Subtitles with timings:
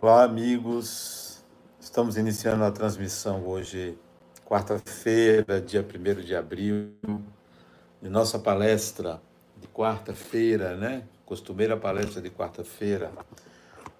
[0.00, 1.44] Olá, amigos.
[1.78, 3.98] Estamos iniciando a transmissão hoje,
[4.42, 6.94] quarta-feira, dia 1 de abril,
[8.00, 9.20] de nossa palestra
[9.58, 11.06] de quarta-feira, né?
[11.26, 13.12] Costumeira palestra de quarta-feira.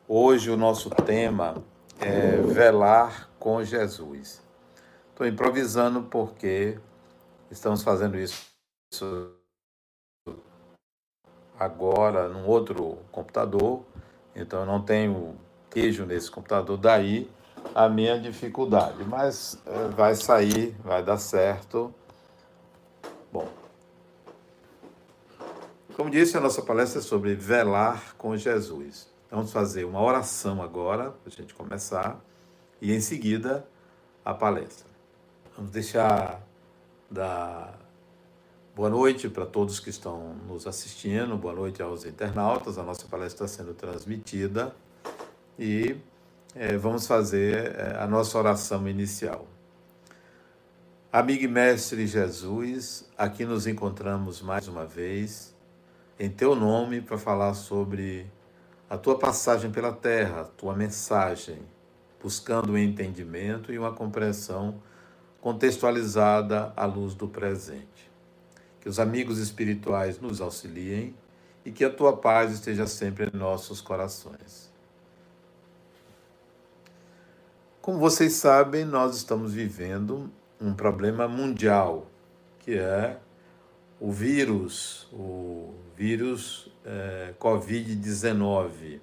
[0.08, 1.62] Hoje o nosso tema
[2.00, 4.42] é velar com Jesus.
[5.10, 6.78] Estou improvisando porque
[7.50, 8.40] estamos fazendo isso
[11.58, 13.84] agora num outro computador,
[14.34, 15.36] então eu não tenho
[15.72, 17.28] queijo nesse computador, daí
[17.74, 19.02] a minha dificuldade.
[19.04, 21.92] Mas é, vai sair, vai dar certo.
[23.32, 23.48] Bom,
[25.96, 29.10] como disse, a nossa palestra é sobre velar com Jesus.
[29.30, 32.20] Vamos fazer uma oração agora, para a gente começar,
[32.80, 33.66] e em seguida
[34.24, 34.86] a palestra.
[35.56, 36.42] Vamos deixar
[37.10, 37.72] da
[38.74, 42.78] boa noite para todos que estão nos assistindo, boa noite aos internautas.
[42.78, 44.74] A nossa palestra está sendo transmitida
[45.58, 45.96] e
[46.54, 49.46] é, vamos fazer é, a nossa oração inicial.
[51.12, 55.54] Amigo e Mestre Jesus, aqui nos encontramos mais uma vez
[56.18, 58.26] em Teu nome para falar sobre
[58.88, 61.58] a Tua passagem pela terra, Tua mensagem,
[62.22, 64.80] buscando um entendimento e uma compreensão
[65.40, 68.10] contextualizada à luz do presente.
[68.80, 71.14] Que os amigos espirituais nos auxiliem
[71.62, 74.71] e que a Tua paz esteja sempre em nossos corações.
[77.82, 80.30] Como vocês sabem, nós estamos vivendo
[80.60, 82.06] um problema mundial,
[82.60, 83.18] que é
[83.98, 89.00] o vírus, o vírus é, Covid-19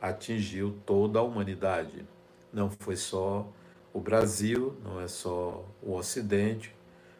[0.00, 2.06] atingiu toda a humanidade.
[2.50, 3.46] Não foi só
[3.92, 6.74] o Brasil, não é só o Ocidente,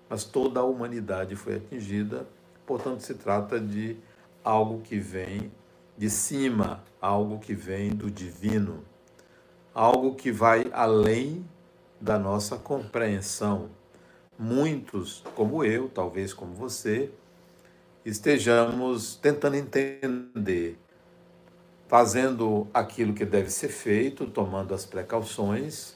[0.09, 2.27] mas toda a humanidade foi atingida.
[2.65, 3.99] Portanto, se trata de
[4.43, 5.53] algo que vem
[5.95, 8.83] de cima, algo que vem do divino
[9.75, 11.47] algo que vai além
[12.01, 13.71] da nossa compreensão.
[14.39, 17.11] Muitos, como eu, talvez como você,
[18.05, 20.79] estejamos tentando entender,
[21.87, 25.95] fazendo aquilo que deve ser feito, tomando as precauções,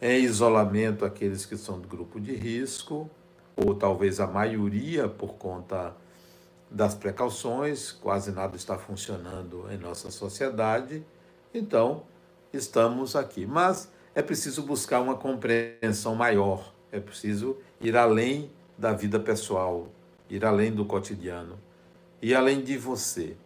[0.00, 3.08] em isolamento aqueles que são do grupo de risco,
[3.54, 5.94] ou talvez a maioria por conta
[6.70, 11.04] das precauções, quase nada está funcionando em nossa sociedade.
[11.52, 12.04] Então,
[12.52, 13.46] estamos aqui.
[13.46, 19.88] Mas é preciso buscar uma compreensão maior, é preciso ir além da vida pessoal,
[20.28, 21.58] ir além do cotidiano,
[22.20, 23.36] e além de você.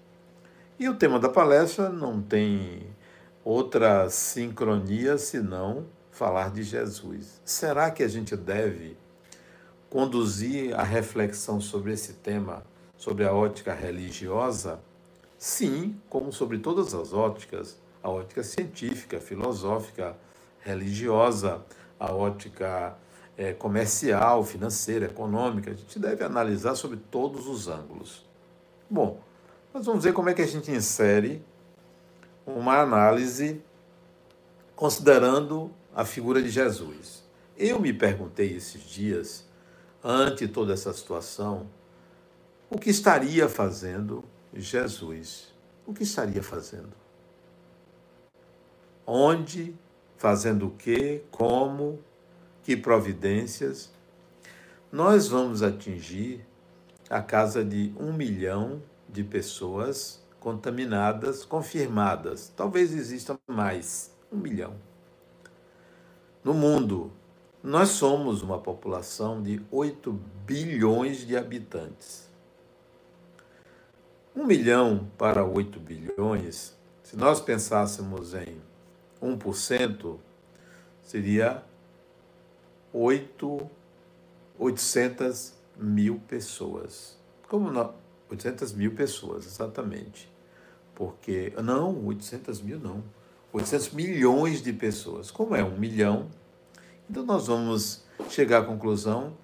[0.79, 2.87] E o tema da palestra não tem
[3.45, 7.41] outra sincronia senão falar de Jesus.
[7.45, 8.97] Será que a gente deve
[9.91, 12.65] conduzir a reflexão sobre esse tema,
[12.97, 14.81] sobre a ótica religiosa?
[15.39, 20.15] Sim, como sobre todas as óticas, a ótica científica, filosófica,
[20.61, 21.65] religiosa,
[21.99, 22.99] a ótica
[23.35, 25.71] é, comercial, financeira, econômica.
[25.71, 28.23] A gente deve analisar sobre todos os ângulos.
[28.91, 29.21] Bom,
[29.73, 31.43] nós vamos ver como é que a gente insere
[32.47, 33.63] uma análise
[34.77, 37.25] considerando a figura de Jesus.
[37.57, 39.47] Eu me perguntei esses dias,
[40.03, 41.71] ante toda essa situação,
[42.69, 44.23] o que estaria fazendo
[44.53, 45.55] Jesus?
[45.87, 47.04] O que estaria fazendo?
[49.07, 49.75] Onde,
[50.17, 51.99] fazendo o quê, como,
[52.63, 53.93] que providências.
[54.91, 56.47] Nós vamos atingir
[57.11, 62.53] a casa de um milhão de pessoas contaminadas, confirmadas.
[62.57, 64.75] Talvez exista mais, um milhão.
[66.43, 67.13] No mundo,
[67.63, 70.13] nós somos uma população de 8
[70.47, 72.29] bilhões de habitantes.
[74.37, 78.61] Um milhão para 8 bilhões, se nós pensássemos em
[79.25, 80.19] 1%
[81.03, 81.63] seria
[82.93, 83.71] 8,
[84.59, 87.19] 800 mil pessoas.
[87.49, 87.95] Como não?
[88.31, 90.33] 800 mil pessoas, exatamente.
[90.95, 93.03] Porque, não, 800 mil não.
[93.53, 95.31] 800 milhões de pessoas.
[95.31, 96.29] Como é um milhão,
[97.09, 99.37] então nós vamos chegar à conclusão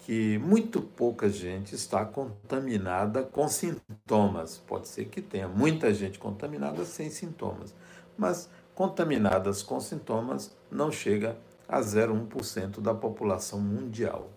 [0.00, 4.58] que muito pouca gente está contaminada com sintomas.
[4.66, 7.74] Pode ser que tenha muita gente contaminada sem sintomas,
[8.18, 11.36] mas contaminadas com sintomas não chega
[11.68, 14.30] a 0,1% da população mundial.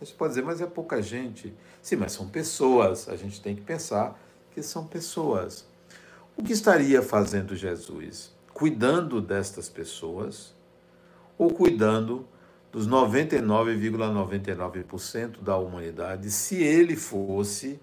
[0.00, 1.54] Você pode dizer, mas é pouca gente.
[1.80, 3.08] Sim, mas são pessoas.
[3.08, 4.18] A gente tem que pensar
[4.52, 5.66] que são pessoas.
[6.36, 8.30] O que estaria fazendo Jesus?
[8.52, 10.54] Cuidando destas pessoas
[11.38, 12.26] ou cuidando
[12.70, 13.42] dos 99,99%
[14.52, 17.80] ,99 da humanidade, se ele fosse,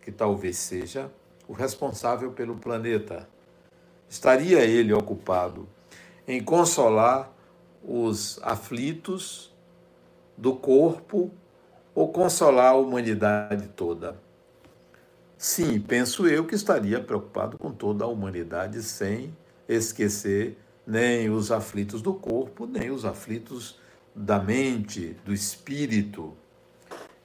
[0.00, 1.10] que talvez seja,
[1.48, 3.28] o responsável pelo planeta,
[4.08, 5.68] Estaria ele ocupado
[6.26, 7.32] em consolar
[7.82, 9.52] os aflitos
[10.36, 11.30] do corpo
[11.94, 14.16] ou consolar a humanidade toda?
[15.36, 19.36] Sim, penso eu que estaria preocupado com toda a humanidade sem
[19.68, 23.78] esquecer nem os aflitos do corpo, nem os aflitos
[24.14, 26.34] da mente, do espírito.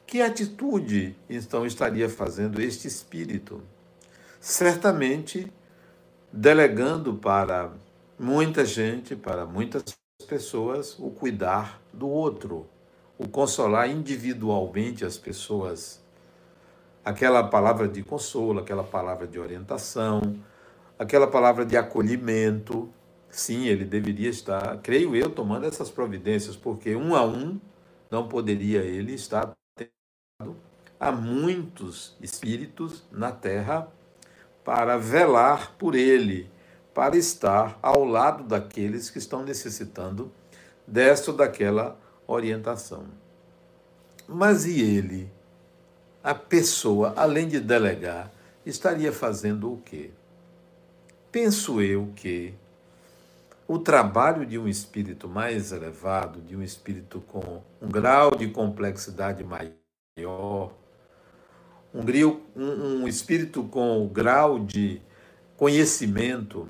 [0.06, 3.63] Que atitude então estaria fazendo este espírito?
[4.39, 5.51] Certamente
[6.35, 7.71] delegando para
[8.18, 9.83] muita gente, para muitas
[10.27, 12.68] pessoas, o cuidar do outro,
[13.19, 16.03] o consolar individualmente as pessoas.
[17.06, 20.39] Aquela palavra de consolo, aquela palavra de orientação,
[20.97, 22.89] aquela palavra de acolhimento.
[23.30, 27.59] Sim, ele deveria estar, creio eu, tomando essas providências, porque um a um
[28.09, 30.56] não poderia ele estar atento
[31.00, 33.88] a muitos espíritos na terra
[34.63, 36.50] para velar por ele,
[36.94, 40.31] para estar ao lado daqueles que estão necessitando
[40.88, 43.06] desta ou daquela orientação.
[44.27, 45.30] Mas e ele,
[46.24, 48.31] a pessoa, além de delegar,
[48.65, 50.12] estaria fazendo o quê?
[51.31, 52.54] Penso eu que
[53.68, 59.44] o trabalho de um espírito mais elevado, de um espírito com um grau de complexidade
[59.44, 60.71] maior,
[61.94, 62.04] um,
[62.56, 65.01] um, um espírito com grau de
[65.56, 66.68] conhecimento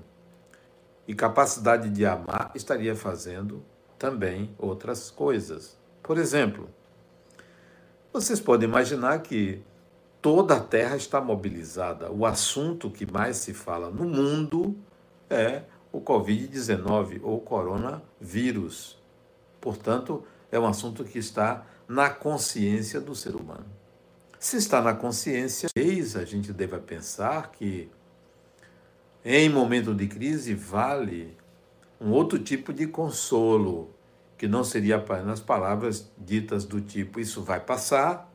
[1.08, 3.64] e capacidade de amar, estaria fazendo
[3.98, 5.78] também outras coisas.
[6.02, 6.70] Por exemplo,
[8.12, 9.62] vocês podem imaginar que
[10.22, 12.12] toda a Terra está mobilizada.
[12.12, 14.76] O assunto que mais se fala no mundo
[15.30, 19.02] é o Covid-19 ou coronavírus.
[19.60, 23.66] Portanto, é um assunto que está na consciência do ser humano.
[24.44, 27.90] Se está na consciência, a gente deve pensar que
[29.24, 31.38] em momento de crise vale
[32.00, 33.90] um outro tipo de consolo,
[34.38, 38.30] que não seria apenas palavras ditas do tipo isso vai passar,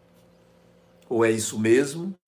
[1.10, 2.18] ou é isso mesmo.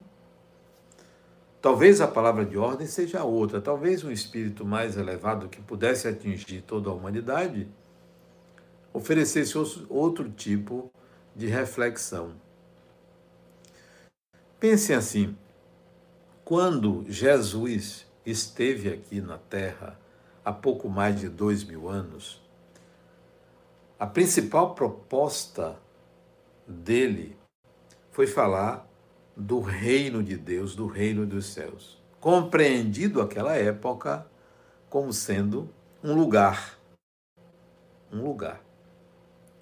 [1.63, 6.61] Talvez a palavra de ordem seja outra, talvez um espírito mais elevado que pudesse atingir
[6.61, 7.67] toda a humanidade
[8.93, 9.57] oferecesse
[9.89, 10.93] outro tipo
[11.35, 12.35] de reflexão.
[14.61, 15.35] Pensem assim:
[16.45, 19.99] quando Jesus esteve aqui na Terra
[20.45, 22.43] há pouco mais de dois mil anos,
[23.99, 25.79] a principal proposta
[26.67, 27.39] dele
[28.11, 28.87] foi falar
[29.35, 34.27] do reino de Deus, do reino dos céus, compreendido aquela época
[34.91, 35.71] como sendo
[36.05, 36.79] um lugar.
[38.13, 38.61] Um lugar.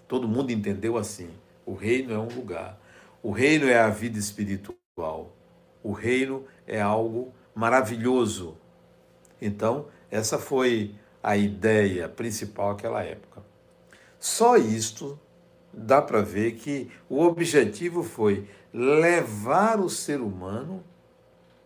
[0.08, 1.30] Todo mundo entendeu assim:
[1.64, 2.80] o reino é um lugar.
[3.22, 5.32] O reino é a vida espiritual espiritual.
[5.82, 8.56] O reino é algo maravilhoso.
[9.40, 13.42] Então, essa foi a ideia principal naquela época.
[14.18, 15.18] Só isto
[15.72, 20.82] dá para ver que o objetivo foi levar o ser humano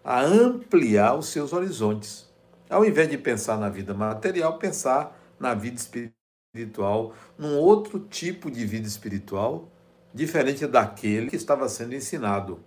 [0.05, 2.31] a ampliar os seus horizontes.
[2.69, 8.65] Ao invés de pensar na vida material, pensar na vida espiritual, num outro tipo de
[8.67, 9.71] vida espiritual,
[10.13, 12.61] diferente daquele que estava sendo ensinado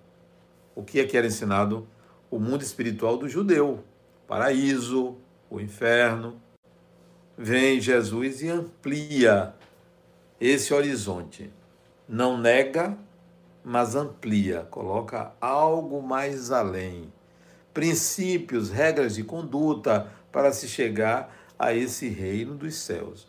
[0.75, 1.88] o que é que era ensinado
[2.29, 3.84] o mundo espiritual do judeu,
[4.27, 5.15] paraíso,
[5.50, 6.41] o inferno.
[7.38, 9.53] Vem Jesus e amplia
[10.39, 11.51] esse horizonte.
[12.08, 12.98] Não nega,
[13.63, 17.12] mas amplia, coloca algo mais além.
[17.74, 23.27] Princípios, regras de conduta para se chegar a esse reino dos céus.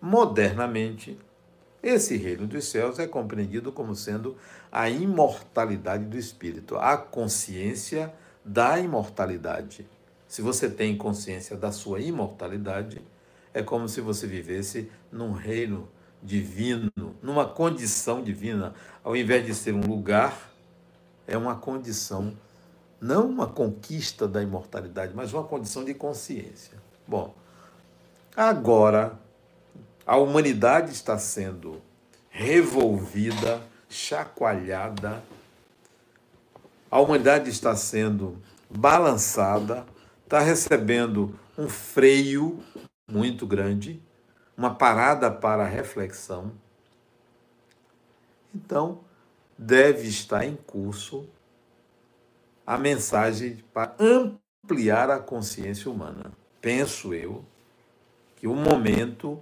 [0.00, 1.18] Modernamente,
[1.82, 4.36] esse reino dos céus é compreendido como sendo
[4.70, 8.12] a imortalidade do espírito, a consciência
[8.44, 9.86] da imortalidade.
[10.28, 13.02] Se você tem consciência da sua imortalidade,
[13.52, 15.88] é como se você vivesse num reino
[16.22, 16.90] divino,
[17.22, 20.50] numa condição divina, ao invés de ser um lugar,
[21.26, 22.36] é uma condição,
[23.00, 26.78] não uma conquista da imortalidade, mas uma condição de consciência.
[27.06, 27.34] Bom,
[28.36, 29.18] agora
[30.06, 31.80] a humanidade está sendo
[32.28, 35.22] revolvida, chacoalhada,
[36.90, 39.84] a humanidade está sendo balançada,
[40.24, 42.62] está recebendo um freio
[43.10, 44.00] muito grande,
[44.56, 46.52] uma parada para reflexão.
[48.54, 49.00] Então,
[49.58, 51.28] deve estar em curso
[52.66, 56.32] a mensagem para ampliar a consciência humana.
[56.60, 57.44] Penso eu
[58.36, 59.40] que o momento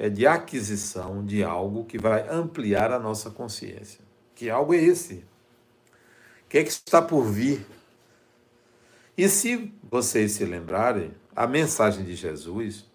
[0.00, 4.00] é de aquisição de algo que vai ampliar a nossa consciência.
[4.34, 5.16] Que algo é esse?
[6.46, 7.66] O que é que está por vir?
[9.14, 12.86] E se vocês se lembrarem, a mensagem de Jesus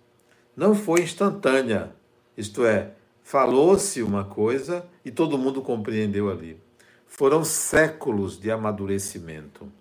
[0.57, 1.95] não foi instantânea,
[2.35, 6.59] isto é, falou-se uma coisa e todo mundo compreendeu ali.
[7.05, 9.71] Foram séculos de amadurecimento.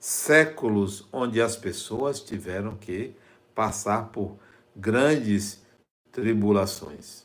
[0.00, 3.14] Séculos onde as pessoas tiveram que
[3.54, 4.36] passar por
[4.74, 5.62] grandes
[6.20, 7.24] tribulações,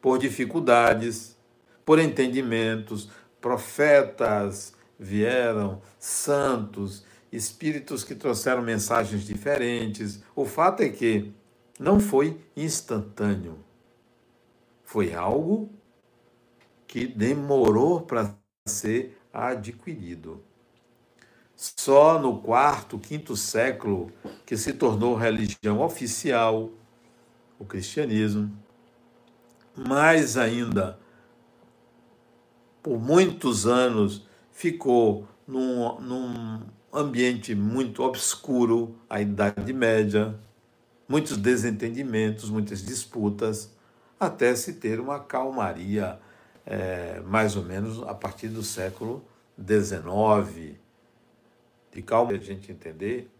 [0.00, 1.36] por dificuldades,
[1.84, 10.22] por entendimentos, profetas vieram, santos, espíritos que trouxeram mensagens diferentes.
[10.36, 11.32] O fato é que
[11.78, 13.58] não foi instantâneo.
[14.84, 15.68] Foi algo
[16.86, 18.36] que demorou para
[18.68, 20.40] ser adquirido.
[21.56, 24.12] Só no quarto, quinto século
[24.46, 26.70] que se tornou religião oficial
[27.58, 28.50] o cristianismo.
[29.76, 30.98] Mais ainda,
[32.82, 40.38] por muitos anos, ficou num, num ambiente muito obscuro, a Idade Média,
[41.08, 43.74] muitos desentendimentos, muitas disputas,
[44.18, 46.18] até se ter uma calmaria,
[46.64, 49.24] é, mais ou menos a partir do século
[49.58, 50.76] XIX.
[51.92, 53.30] De calma a gente entender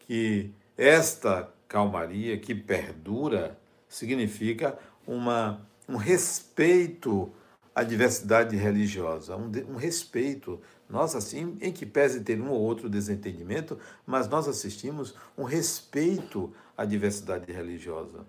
[0.00, 3.58] que esta calmaria que perdura
[3.88, 7.30] significa uma, um respeito
[7.74, 10.60] à diversidade religiosa, um, um respeito.
[10.88, 16.52] Nós, assim, em que pese ter um ou outro desentendimento, mas nós assistimos um respeito
[16.76, 18.26] à diversidade religiosa.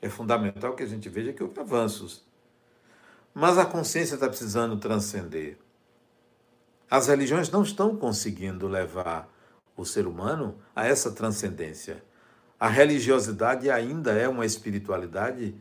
[0.00, 2.24] É fundamental que a gente veja que houve avanços.
[3.34, 5.58] Mas a consciência está precisando transcender.
[6.90, 9.28] As religiões não estão conseguindo levar
[9.76, 12.02] o ser humano a essa transcendência.
[12.60, 15.54] A religiosidade ainda é uma espiritualidade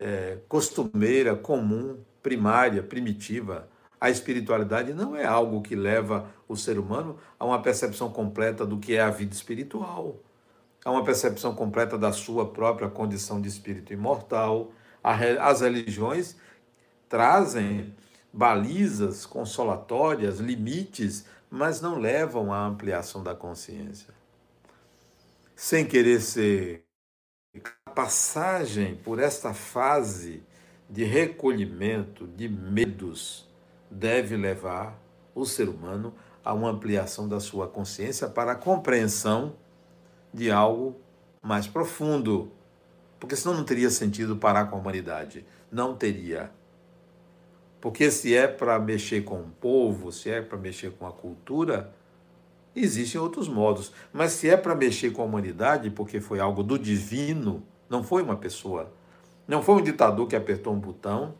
[0.00, 3.68] é, costumeira, comum, primária, primitiva.
[4.00, 8.78] A espiritualidade não é algo que leva o ser humano a uma percepção completa do
[8.78, 10.16] que é a vida espiritual,
[10.84, 14.72] a uma percepção completa da sua própria condição de espírito imortal.
[15.04, 16.34] As religiões
[17.08, 17.94] trazem
[18.32, 24.15] balizas consolatórias, limites, mas não levam à ampliação da consciência
[25.56, 26.84] sem querer ser.
[27.86, 30.44] A passagem por esta fase
[30.88, 33.48] de recolhimento, de medos,
[33.90, 35.00] deve levar
[35.34, 39.56] o ser humano a uma ampliação da sua consciência para a compreensão
[40.32, 40.94] de algo
[41.42, 42.52] mais profundo.
[43.18, 45.46] Porque senão não teria sentido parar com a humanidade.
[45.72, 46.52] Não teria.
[47.80, 51.94] Porque se é para mexer com o povo, se é para mexer com a cultura,
[52.76, 56.78] Existem outros modos, mas se é para mexer com a humanidade, porque foi algo do
[56.78, 58.92] divino, não foi uma pessoa,
[59.48, 61.34] não foi um ditador que apertou um botão,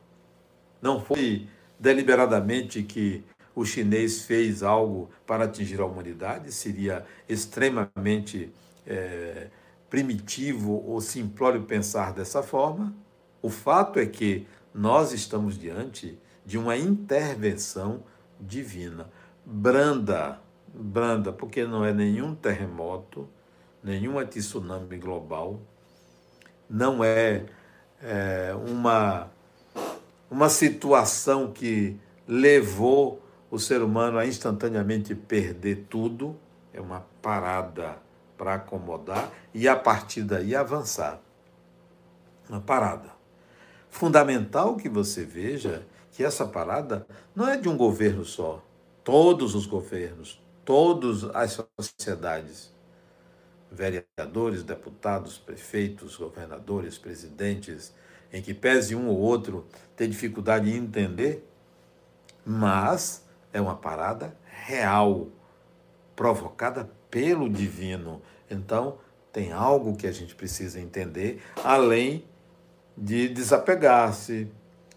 [0.80, 1.46] não foi
[1.78, 3.22] deliberadamente que
[3.54, 8.50] o chinês fez algo para atingir a humanidade, seria extremamente
[8.86, 9.48] é,
[9.90, 12.94] primitivo ou simplório pensar dessa forma.
[13.42, 18.04] O fato é que nós estamos diante de uma intervenção
[18.40, 19.10] divina,
[19.44, 20.40] branda,
[20.78, 23.28] branda, porque não é nenhum terremoto,
[23.82, 25.60] nenhuma tsunami global,
[26.68, 27.46] não é,
[28.02, 29.30] é uma,
[30.30, 36.36] uma situação que levou o ser humano a instantaneamente perder tudo,
[36.72, 37.96] é uma parada
[38.36, 41.20] para acomodar e a partir daí avançar.
[42.48, 43.10] Uma parada.
[43.88, 48.62] Fundamental que você veja que essa parada não é de um governo só.
[49.02, 52.74] Todos os governos, todas as sociedades,
[53.70, 57.94] vereadores, deputados, prefeitos, governadores, presidentes,
[58.32, 59.64] em que pese um ou outro
[59.96, 61.48] ter dificuldade em entender,
[62.44, 65.28] mas é uma parada real,
[66.16, 68.20] provocada pelo divino.
[68.50, 68.98] Então,
[69.32, 72.24] tem algo que a gente precisa entender, além
[72.98, 74.50] de desapegar-se,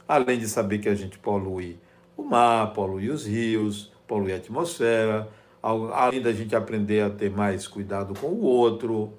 [0.07, 1.79] além de saber que a gente polui
[2.17, 5.29] o mar, polui os rios, polui a atmosfera,
[5.61, 9.13] além da gente aprender a ter mais cuidado com o outro,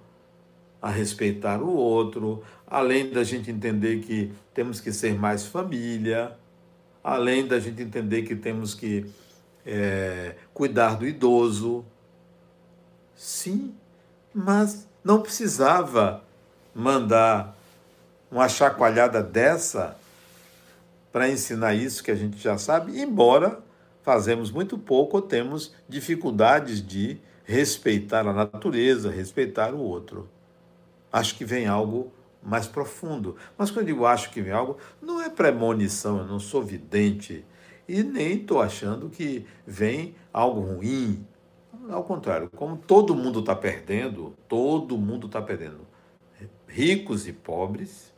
[0.80, 6.37] a respeitar o outro, além da gente entender que temos que ser mais família,
[7.04, 9.06] além da gente entender que temos que
[9.66, 11.85] é, cuidar do idoso.
[13.14, 13.75] Sim,
[14.35, 16.23] mas não precisava
[16.75, 17.56] mandar
[18.30, 19.97] uma chacoalhada dessa
[21.12, 23.61] para ensinar isso que a gente já sabe, embora
[24.02, 30.28] fazemos muito pouco ou temos dificuldades de respeitar a natureza, respeitar o outro.
[31.12, 33.37] Acho que vem algo mais profundo.
[33.59, 37.45] Mas quando eu digo acho que vem algo, não é premonição, eu não sou vidente
[37.88, 41.26] E nem estou achando que vem algo ruim.
[41.88, 45.80] Ao contrário, como todo mundo está perdendo, todo mundo está perdendo,
[46.69, 48.12] ricos e pobres,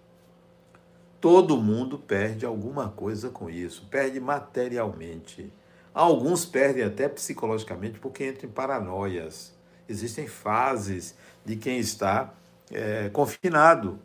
[1.18, 5.50] todo mundo perde alguma coisa com isso, perde materialmente.
[5.94, 9.52] Alguns perdem até psicologicamente porque entram em paranoias.
[9.88, 12.32] Existem fases de quem está
[12.70, 13.98] é, confinado.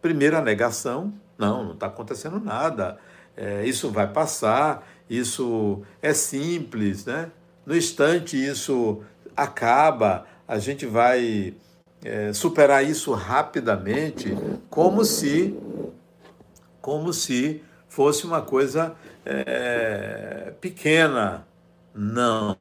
[0.00, 2.98] Primeiro, a negação: não, não está acontecendo nada,
[3.36, 7.30] é, isso vai passar, isso é simples, né?
[7.66, 9.02] No instante, isso
[9.36, 11.54] acaba, a gente vai
[12.04, 14.36] é, superar isso rapidamente,
[14.68, 15.56] como se,
[16.80, 21.46] como se fosse uma coisa é, pequena.
[21.94, 22.56] Não,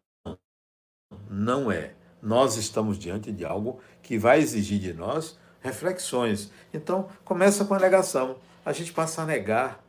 [1.30, 1.94] não é.
[2.22, 6.52] Nós estamos diante de algo que vai exigir de nós reflexões.
[6.74, 8.38] Então, começa com a negação.
[8.66, 9.84] A gente passa a negar.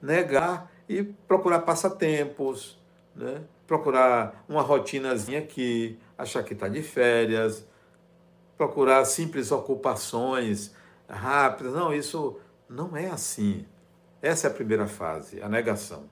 [0.00, 2.78] Negar e procurar passatempos,
[3.14, 3.42] né?
[3.66, 7.64] procurar uma rotinazinha aqui, achar que está de férias,
[8.56, 10.74] procurar simples ocupações
[11.08, 11.72] rápidas.
[11.72, 13.64] Não, isso não é assim.
[14.22, 16.08] Essa é a primeira fase, a negação,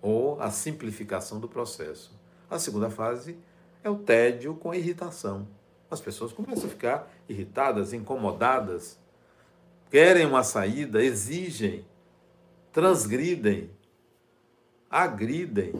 [0.00, 2.18] ou a simplificação do processo.
[2.48, 3.36] A segunda fase
[3.84, 5.46] é o tédio com a irritação.
[5.90, 8.98] As pessoas começam a ficar irritadas, incomodadas,
[9.90, 11.84] querem uma saída, exigem,
[12.72, 13.70] transgridem,
[14.88, 15.74] agridem,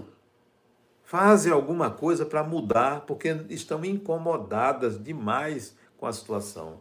[1.04, 6.80] fazem alguma coisa para mudar, porque estão incomodadas demais com a situação.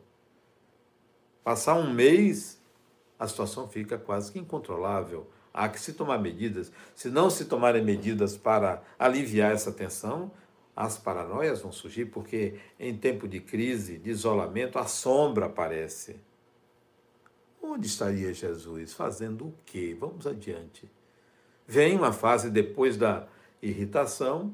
[1.43, 2.58] Passar um mês
[3.19, 5.27] a situação fica quase que incontrolável.
[5.53, 6.71] Há que se tomar medidas.
[6.95, 10.31] Se não se tomarem medidas para aliviar essa tensão,
[10.75, 16.15] as paranoias vão surgir, porque em tempo de crise, de isolamento, a sombra aparece.
[17.61, 18.93] Onde estaria Jesus?
[18.93, 19.97] Fazendo o quê?
[19.99, 20.89] Vamos adiante.
[21.67, 23.27] Vem uma fase depois da
[23.61, 24.53] irritação,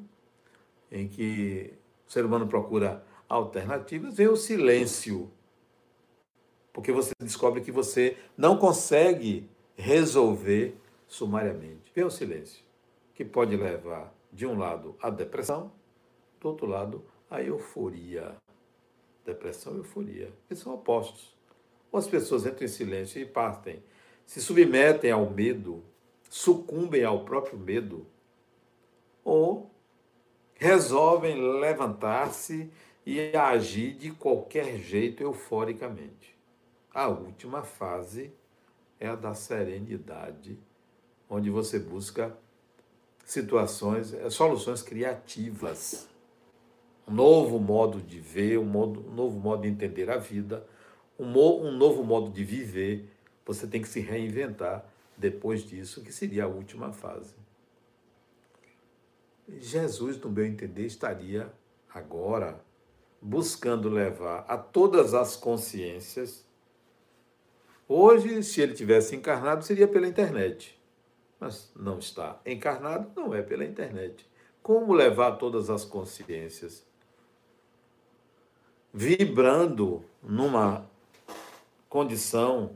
[0.91, 1.71] em que
[2.07, 5.31] o ser humano procura alternativas, vem o silêncio
[6.75, 10.75] porque você descobre que você não consegue resolver
[11.07, 11.89] sumariamente.
[11.95, 12.61] Vem o silêncio,
[13.13, 15.71] que pode levar, de um lado, à depressão,
[16.37, 18.35] do outro lado, à euforia.
[19.23, 21.33] Depressão e euforia, que são opostos.
[21.93, 23.81] Ou as pessoas entram em silêncio e partem,
[24.25, 25.81] se submetem ao medo,
[26.29, 28.05] sucumbem ao próprio medo,
[29.23, 29.71] ou
[30.55, 32.69] resolvem levantar-se
[33.05, 36.34] e agir de qualquer jeito euforicamente.
[36.95, 38.31] A última fase
[39.01, 40.57] é a da serenidade,
[41.29, 42.33] onde você busca
[43.25, 46.07] situações, eh, soluções criativas,
[47.05, 50.65] um novo modo de ver, um, modo, um novo modo de entender a vida,
[51.19, 53.11] um, um novo modo de viver.
[53.45, 54.85] Você tem que se reinventar
[55.17, 57.35] depois disso, que seria a última fase.
[59.49, 61.51] Jesus, no meu entender, estaria
[61.93, 62.57] agora
[63.21, 66.44] buscando levar a todas as consciências
[67.87, 70.79] Hoje, se ele tivesse encarnado, seria pela internet.
[71.39, 74.27] Mas não está encarnado, não é pela internet.
[74.63, 76.83] Como levar todas as consciências?
[78.91, 80.89] Vibrando numa
[81.87, 82.75] condição,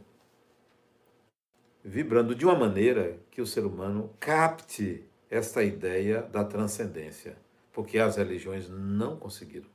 [1.84, 7.36] vibrando de uma maneira que o ser humano capte esta ideia da transcendência.
[7.74, 9.70] Porque as religiões não conseguiram.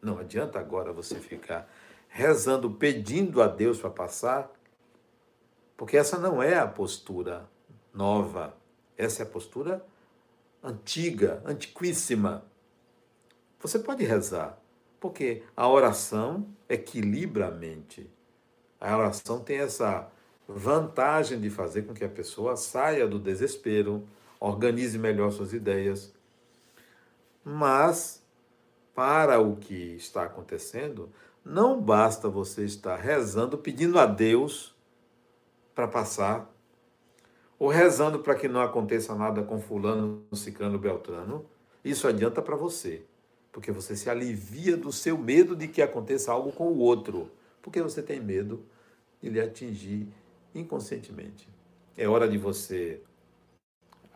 [0.00, 1.70] Não adianta agora você ficar
[2.08, 4.50] rezando, pedindo a Deus para passar
[5.80, 7.48] porque essa não é a postura
[7.90, 8.54] nova,
[8.98, 9.82] essa é a postura
[10.62, 12.44] antiga, antiquíssima.
[13.60, 14.60] Você pode rezar,
[15.00, 18.10] porque a oração equilibra a mente.
[18.78, 20.06] A oração tem essa
[20.46, 24.06] vantagem de fazer com que a pessoa saia do desespero,
[24.38, 26.12] organize melhor suas ideias.
[27.42, 28.22] Mas,
[28.94, 31.08] para o que está acontecendo,
[31.42, 34.78] não basta você estar rezando, pedindo a Deus
[35.80, 36.54] para passar,
[37.58, 41.46] ou rezando para que não aconteça nada com fulano, ciclano, beltrano,
[41.82, 43.02] isso adianta para você,
[43.50, 47.30] porque você se alivia do seu medo de que aconteça algo com o outro,
[47.62, 48.62] porque você tem medo
[49.22, 50.06] de lhe atingir
[50.54, 51.48] inconscientemente.
[51.96, 53.00] É hora de você,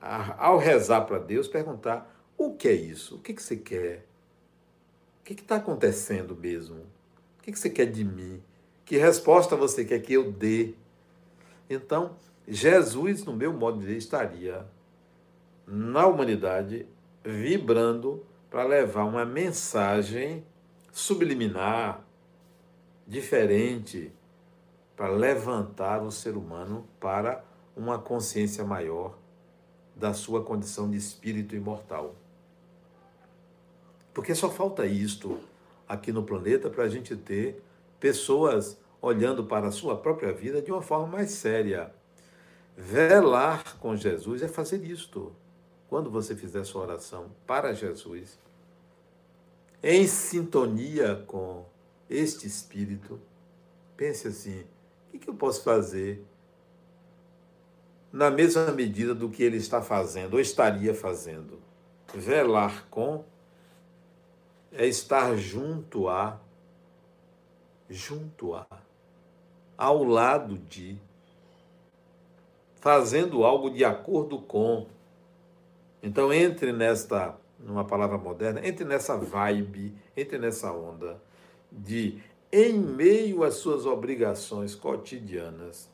[0.01, 3.17] ao rezar para Deus, perguntar: o que é isso?
[3.17, 4.07] O que, que você quer?
[5.21, 6.81] O que está acontecendo mesmo?
[7.39, 8.43] O que, que você quer de mim?
[8.85, 10.75] Que resposta você quer que eu dê?
[11.69, 14.67] Então, Jesus, no meu modo de ver, estaria
[15.67, 16.87] na humanidade
[17.25, 20.45] vibrando para levar uma mensagem
[20.93, 22.05] subliminar,
[23.07, 24.13] diferente,
[24.97, 27.45] para levantar o ser humano para
[27.77, 29.19] uma consciência maior
[29.97, 32.15] da sua condição de espírito imortal.
[34.13, 35.41] Porque só falta isto
[35.89, 37.61] aqui no planeta para a gente ter
[37.99, 41.95] pessoas olhando para a sua própria vida de uma forma mais séria.
[42.77, 45.33] Velar com Jesus é fazer isto.
[45.89, 48.39] Quando você fizer sua oração para Jesus,
[49.83, 51.67] em sintonia com
[52.09, 53.21] este Espírito,
[53.97, 54.65] pense assim:
[55.13, 56.25] o que eu posso fazer
[58.11, 61.61] na mesma medida do que ele está fazendo ou estaria fazendo?
[62.15, 63.25] Velar com
[64.73, 66.41] é estar junto a,
[67.89, 68.67] junto a,
[69.77, 70.99] ao lado de,
[72.77, 74.87] fazendo algo de acordo com.
[76.03, 81.21] Então entre nesta, numa palavra moderna, entre nessa vibe, entre nessa onda
[81.71, 85.91] de, em meio às suas obrigações cotidianas,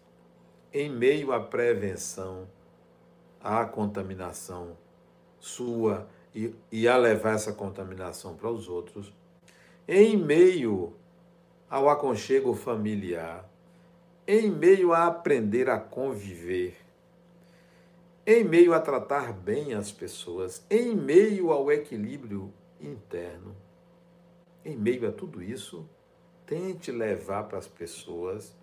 [0.72, 2.46] em meio à prevenção,
[3.42, 4.76] à contaminação
[5.40, 9.12] sua e, e a levar essa contaminação para os outros,
[9.88, 10.92] em meio
[11.68, 13.49] ao aconchego familiar,
[14.32, 16.76] em meio a aprender a conviver,
[18.24, 23.56] em meio a tratar bem as pessoas, em meio ao equilíbrio interno,
[24.64, 25.84] em meio a tudo isso,
[26.46, 28.54] tente levar para as pessoas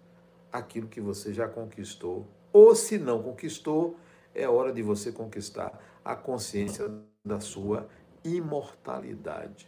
[0.54, 3.98] aquilo que você já conquistou, ou se não conquistou,
[4.34, 6.90] é hora de você conquistar a consciência
[7.26, 7.90] da sua
[8.24, 9.68] imortalidade.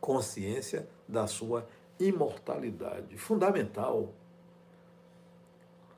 [0.00, 1.66] Consciência da sua
[1.98, 3.18] imortalidade.
[3.18, 4.14] Fundamental.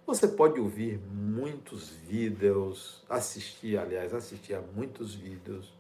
[0.07, 5.73] Você pode ouvir muitos vídeos, assistir, aliás, assistir a muitos vídeos.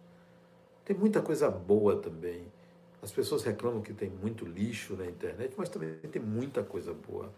[0.82, 2.50] Tem muita coisa boa também.
[3.02, 7.30] As pessoas reclamam que tem muito lixo na internet, mas também tem muita coisa boa.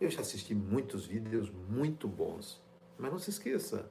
[0.00, 2.62] Eu já assisti muitos vídeos muito bons.
[2.96, 3.90] Mas não se esqueça,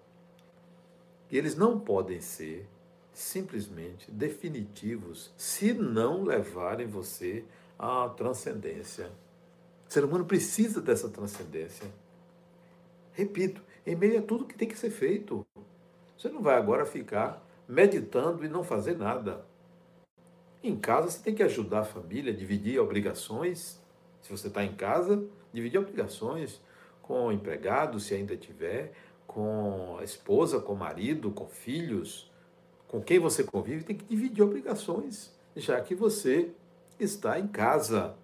[1.27, 2.65] que eles não podem ser
[3.11, 7.43] simplesmente definitivos se não levarem você
[7.77, 9.11] à transcendência.
[9.89, 11.91] O ser humano precisa dessa transcendência.
[13.19, 15.45] Repito, em meio a tudo que tem que ser feito.
[16.17, 19.45] Você não vai agora ficar meditando e não fazer nada.
[20.63, 23.83] Em casa você tem que ajudar a família, dividir obrigações.
[24.21, 26.61] Se você está em casa, dividir obrigações
[27.01, 28.93] com o empregado, se ainda tiver,
[29.27, 32.31] com a esposa, com o marido, com filhos,
[32.87, 36.51] com quem você convive, tem que dividir obrigações, já que você
[36.97, 38.15] está em casa.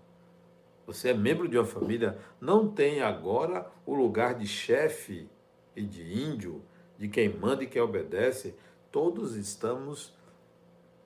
[0.85, 5.27] Você é membro de uma família, não tem agora o lugar de chefe
[5.75, 6.61] e de índio,
[6.97, 8.55] de quem manda e quem obedece.
[8.91, 10.13] Todos estamos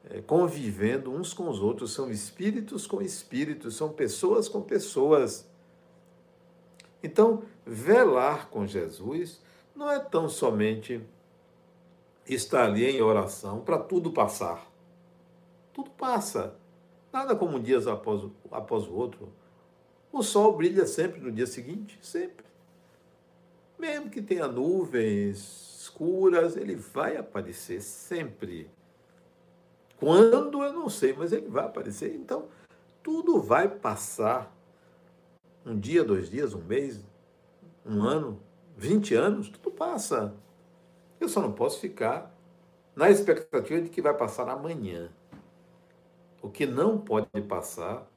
[0.09, 5.49] é, convivendo uns com os outros, são espíritos com espíritos, são pessoas com pessoas.
[7.01, 9.41] Então, velar com Jesus
[9.75, 11.01] não é tão somente
[12.27, 14.69] estar ali em oração para tudo passar.
[15.73, 16.55] Tudo passa.
[17.11, 19.29] Nada como um dia após, após o outro.
[20.11, 22.45] O sol brilha sempre no dia seguinte, sempre.
[23.77, 28.69] Mesmo que tenha nuvens escuras, ele vai aparecer sempre.
[29.97, 32.15] Quando eu não sei, mas ele vai aparecer.
[32.15, 32.47] Então,
[33.03, 34.55] tudo vai passar.
[35.65, 37.03] Um dia, dois dias, um mês,
[37.85, 38.41] um ano,
[38.77, 40.33] 20 anos, tudo passa.
[41.19, 42.33] Eu só não posso ficar
[42.95, 45.09] na expectativa de que vai passar amanhã.
[46.41, 48.09] O que não pode passar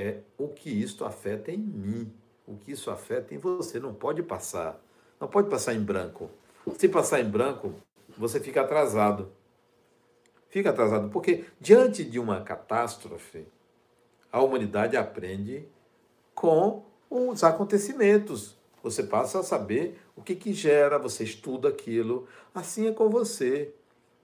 [0.00, 2.12] é o que isto afeta em mim,
[2.46, 3.78] o que isso afeta em você.
[3.78, 4.80] Não pode passar.
[5.20, 6.30] Não pode passar em branco.
[6.76, 7.74] Se passar em branco,
[8.16, 9.30] você fica atrasado.
[10.48, 13.46] Fica atrasado, porque diante de uma catástrofe,
[14.32, 15.68] a humanidade aprende
[16.34, 18.56] com os acontecimentos.
[18.82, 22.26] Você passa a saber o que, que gera, você estuda aquilo.
[22.54, 23.72] Assim é com você.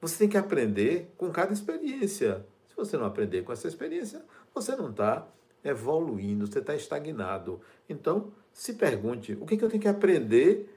[0.00, 2.44] Você tem que aprender com cada experiência.
[2.66, 5.26] Se você não aprender com essa experiência, você não está
[5.68, 7.60] evoluindo, você está estagnado.
[7.88, 10.74] Então, se pergunte: o que, que eu tenho que aprender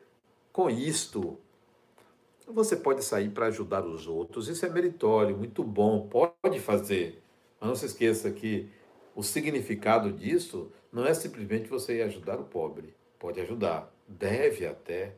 [0.52, 1.38] com isto?
[2.47, 7.21] Você pode sair para ajudar os outros, isso é meritório, muito bom, pode fazer.
[7.60, 8.67] Mas não se esqueça que
[9.15, 15.13] o significado disso não é simplesmente você ir ajudar o pobre pode ajudar, deve até,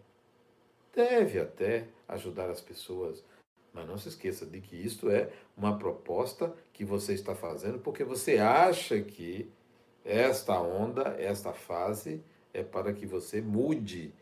[0.94, 3.24] deve até ajudar as pessoas.
[3.72, 8.04] Mas não se esqueça de que isto é uma proposta que você está fazendo porque
[8.04, 9.50] você acha que
[10.04, 14.14] esta onda, esta fase é para que você mude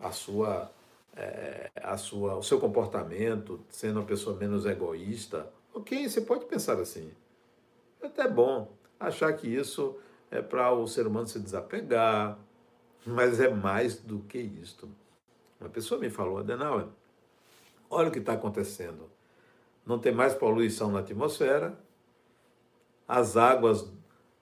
[0.00, 0.70] a sua,
[1.16, 5.50] é, a sua, o seu comportamento, sendo uma pessoa menos egoísta.
[5.74, 7.10] Ok, você pode pensar assim.
[8.00, 9.98] É até bom achar que isso
[10.30, 12.38] é para o ser humano se desapegar,
[13.04, 14.88] mas é mais do que isto.
[15.60, 16.86] Uma pessoa me falou, Adenauer,
[17.90, 19.08] Olha o que está acontecendo.
[19.86, 21.78] Não tem mais poluição na atmosfera,
[23.06, 23.90] as águas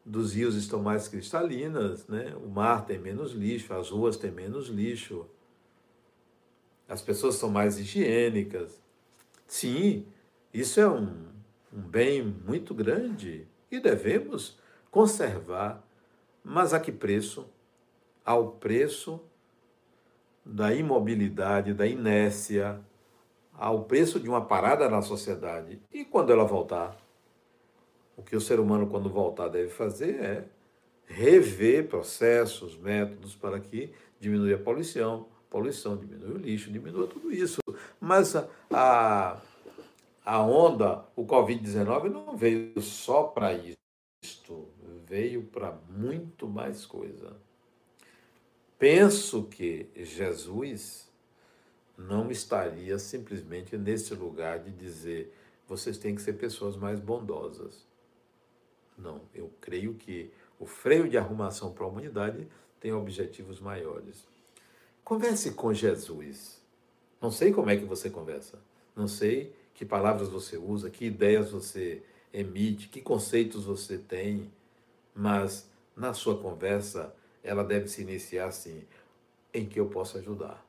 [0.06, 2.32] dos rios estão mais cristalinas, né?
[2.36, 5.26] o mar tem menos lixo, as ruas têm menos lixo,
[6.88, 8.80] as pessoas são mais higiênicas.
[9.48, 10.06] Sim,
[10.54, 11.26] isso é um,
[11.72, 14.56] um bem muito grande e devemos
[14.92, 15.84] conservar,
[16.44, 17.44] mas a que preço?
[18.24, 19.20] Ao preço
[20.44, 22.80] da imobilidade, da inércia,
[23.52, 25.80] ao preço de uma parada na sociedade.
[25.92, 26.96] E quando ela voltar?
[28.16, 30.44] O que o ser humano, quando voltar, deve fazer é
[31.07, 37.61] rever processos, métodos para que diminua a poluição, poluição, diminua o lixo, diminua tudo isso.
[38.00, 38.35] Mas
[38.70, 39.40] a,
[40.24, 44.68] a, onda, o Covid-19, não veio só para isto,
[45.07, 47.37] veio para muito mais coisa.
[48.79, 51.11] Penso que Jesus
[51.96, 55.33] não estaria simplesmente nesse lugar de dizer
[55.66, 57.86] vocês têm que ser pessoas mais bondosas.
[58.96, 62.48] Não, eu creio que o freio de arrumação para a humanidade
[62.80, 64.26] tem objetivos maiores.
[65.04, 66.61] Converse com Jesus.
[67.20, 68.59] Não sei como é que você conversa.
[68.94, 74.50] Não sei que palavras você usa, que ideias você emite, que conceitos você tem,
[75.14, 78.82] mas na sua conversa ela deve se iniciar assim:
[79.52, 80.66] em que eu posso ajudar?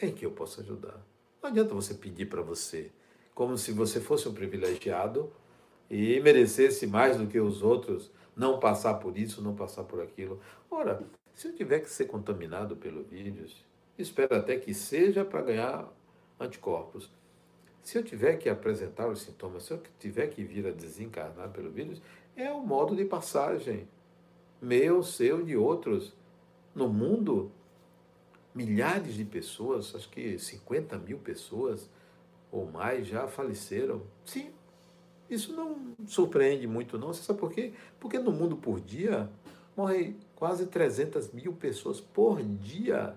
[0.00, 1.00] Em que eu posso ajudar?
[1.42, 2.90] Não adianta você pedir para você,
[3.34, 5.32] como se você fosse um privilegiado
[5.90, 10.40] e merecesse mais do que os outros, não passar por isso, não passar por aquilo.
[10.70, 11.02] Ora,
[11.34, 13.64] se eu tiver que ser contaminado pelo vírus,
[13.98, 15.88] espero até que seja para ganhar
[16.38, 17.10] anticorpos.
[17.82, 21.70] Se eu tiver que apresentar os sintomas, se eu tiver que vir a desencarnar pelo
[21.70, 22.02] vírus,
[22.34, 23.88] é um modo de passagem
[24.60, 26.14] meu, seu, de outros.
[26.74, 27.52] No mundo,
[28.54, 31.88] milhares de pessoas, acho que 50 mil pessoas
[32.50, 34.02] ou mais já faleceram.
[34.24, 34.50] Sim,
[35.28, 37.08] isso não surpreende muito, não.
[37.08, 37.72] Você sabe por quê?
[37.98, 39.28] Porque no mundo por dia
[39.76, 43.16] morrem quase 300 mil pessoas por dia.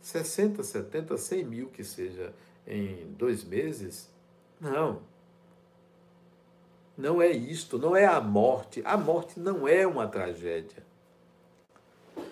[0.00, 2.32] 60, 70, 100 mil que seja
[2.66, 4.08] em dois meses.
[4.60, 5.02] Não.
[6.96, 8.82] Não é isto, não é a morte.
[8.84, 10.84] A morte não é uma tragédia.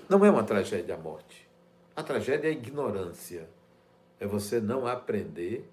[0.09, 1.47] Não é uma tragédia a morte.
[1.97, 3.49] A tragédia é a ignorância.
[4.19, 5.69] É você não aprender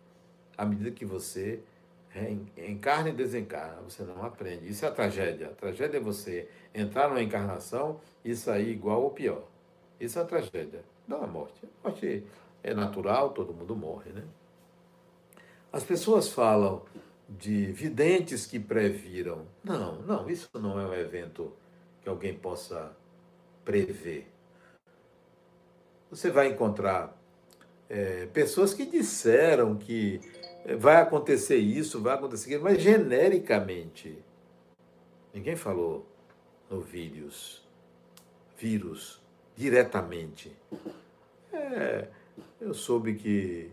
[0.58, 1.62] à medida que você
[2.58, 3.82] encarna e desencarna.
[3.82, 4.70] Você não aprende.
[4.70, 5.48] Isso é a tragédia.
[5.48, 9.44] A tragédia é você entrar numa encarnação e sair igual ou pior.
[10.00, 10.84] Isso é a tragédia.
[11.08, 11.62] Não a morte.
[11.84, 12.24] A morte
[12.64, 14.24] é natural, todo mundo morre, né?
[15.72, 16.84] As pessoas falam
[17.30, 19.46] de videntes que previram.
[19.64, 21.54] Não, não, isso não é um evento
[22.02, 22.92] que alguém possa
[23.64, 24.28] prever.
[26.10, 27.18] Você vai encontrar
[27.90, 30.31] é, pessoas que disseram que é,
[30.78, 34.18] vai acontecer isso, vai acontecer aquilo, mas genericamente.
[35.34, 36.06] Ninguém falou
[36.70, 37.64] no vírus,
[38.58, 39.22] vírus,
[39.56, 40.52] diretamente.
[41.54, 42.08] É,
[42.60, 43.72] eu soube que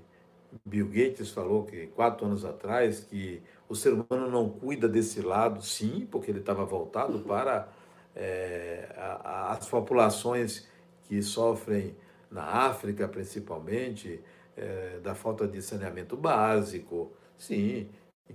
[0.64, 5.62] Bill Gates falou que quatro anos atrás que o ser humano não cuida desse lado,
[5.62, 7.68] sim, porque ele estava voltado para
[8.16, 10.66] é, a, as populações
[11.04, 11.94] que sofrem
[12.30, 14.20] na África, principalmente,
[14.58, 17.88] é, da falta de saneamento básico, sim,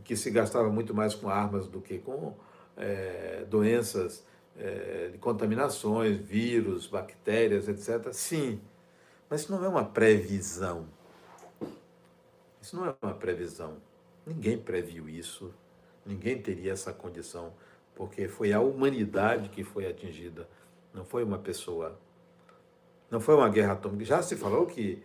[0.04, 2.34] que se gastava muito mais com armas do que com
[2.78, 4.26] é, doenças
[4.58, 8.12] é, de contaminações, vírus, bactérias, etc.
[8.14, 8.60] Sim,
[9.30, 10.88] mas isso não é uma previsão
[12.64, 13.76] isso não é uma previsão.
[14.26, 15.54] Ninguém previu isso,
[16.06, 17.52] ninguém teria essa condição,
[17.94, 20.48] porque foi a humanidade que foi atingida,
[20.94, 22.00] não foi uma pessoa.
[23.12, 24.06] Não foi uma guerra atômica.
[24.06, 25.04] Já se falou que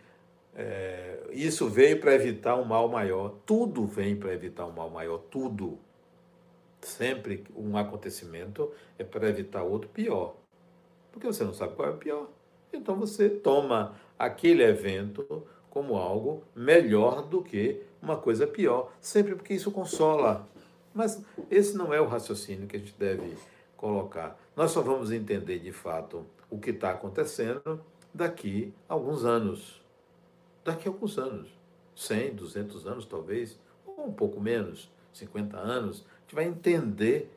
[0.61, 3.33] é, isso veio para evitar um mal maior.
[3.47, 5.79] Tudo vem para evitar um mal maior, tudo.
[6.81, 10.35] Sempre um acontecimento é para evitar outro pior.
[11.13, 12.29] Porque você não sabe qual é o pior.
[12.73, 19.55] Então você toma aquele evento como algo melhor do que uma coisa pior, sempre porque
[19.55, 20.49] isso consola.
[20.93, 23.37] Mas esse não é o raciocínio que a gente deve
[23.77, 24.37] colocar.
[24.57, 27.81] Nós só vamos entender de fato o que está acontecendo
[28.13, 29.81] daqui a alguns anos.
[30.69, 31.49] Daqui a alguns anos.
[31.97, 37.35] 100, 200 anos talvez, ou um pouco menos, 50 anos, a gente vai entender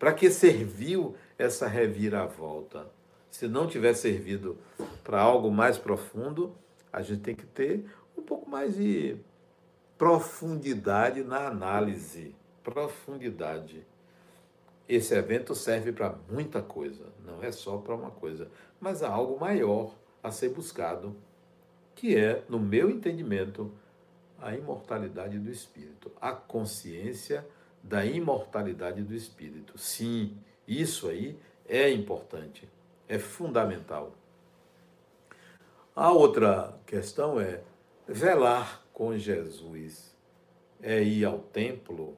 [0.00, 2.88] para que serviu essa reviravolta.
[3.30, 4.58] Se não tiver servido
[5.04, 6.52] para algo mais profundo,
[6.92, 7.86] a gente tem que ter
[8.18, 9.16] um pouco mais de
[9.96, 12.34] profundidade na análise.
[12.64, 13.86] Profundidade.
[14.88, 18.48] Esse evento serve para muita coisa, não é só para uma coisa,
[18.80, 21.14] mas há algo maior a ser buscado.
[21.94, 23.72] Que é, no meu entendimento,
[24.40, 27.46] a imortalidade do espírito, a consciência
[27.82, 29.78] da imortalidade do espírito.
[29.78, 32.68] Sim, isso aí é importante,
[33.08, 34.14] é fundamental.
[35.94, 37.62] A outra questão é
[38.06, 40.14] velar com Jesus
[40.82, 42.16] é ir ao templo.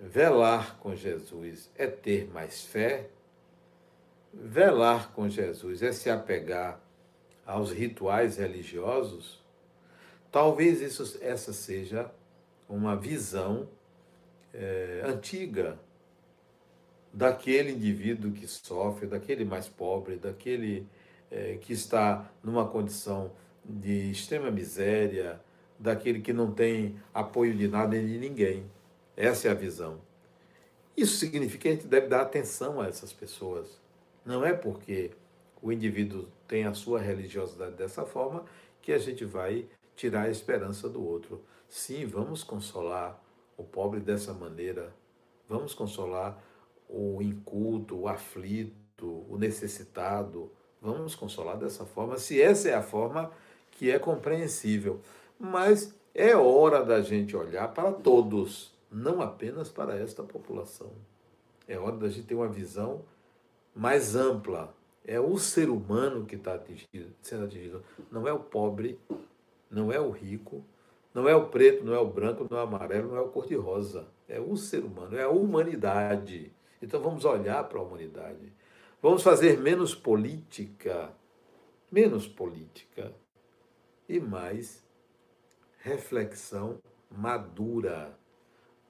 [0.00, 3.10] Velar com Jesus é ter mais fé.
[4.32, 6.80] Velar com Jesus é se apegar
[7.48, 9.42] aos rituais religiosos.
[10.30, 12.12] Talvez isso, essa seja
[12.68, 13.66] uma visão
[14.52, 15.80] é, antiga
[17.10, 20.86] daquele indivíduo que sofre, daquele mais pobre, daquele
[21.30, 23.32] é, que está numa condição
[23.64, 25.40] de extrema miséria,
[25.78, 28.70] daquele que não tem apoio de nada e de ninguém.
[29.16, 30.02] Essa é a visão.
[30.94, 33.80] Isso significa que a gente deve dar atenção a essas pessoas.
[34.22, 35.12] Não é porque
[35.62, 38.44] o indivíduo tem a sua religiosidade dessa forma
[38.80, 41.44] que a gente vai tirar a esperança do outro.
[41.68, 43.22] Sim, vamos consolar
[43.56, 44.92] o pobre dessa maneira.
[45.46, 46.42] Vamos consolar
[46.88, 50.50] o inculto, o aflito, o necessitado.
[50.80, 53.30] Vamos consolar dessa forma, se essa é a forma
[53.72, 55.00] que é compreensível.
[55.38, 60.90] Mas é hora da gente olhar para todos, não apenas para esta população.
[61.66, 63.04] É hora da gente ter uma visão
[63.74, 64.74] mais ampla.
[65.08, 66.62] É o ser humano que está
[67.22, 67.82] sendo atingido.
[68.12, 69.00] Não é o pobre,
[69.70, 70.62] não é o rico,
[71.14, 73.30] não é o preto, não é o branco, não é o amarelo, não é o
[73.30, 74.06] cor-de-rosa.
[74.28, 76.52] É o ser humano, é a humanidade.
[76.82, 78.52] Então vamos olhar para a humanidade.
[79.00, 81.10] Vamos fazer menos política,
[81.90, 83.10] menos política
[84.06, 84.84] e mais
[85.78, 88.14] reflexão madura,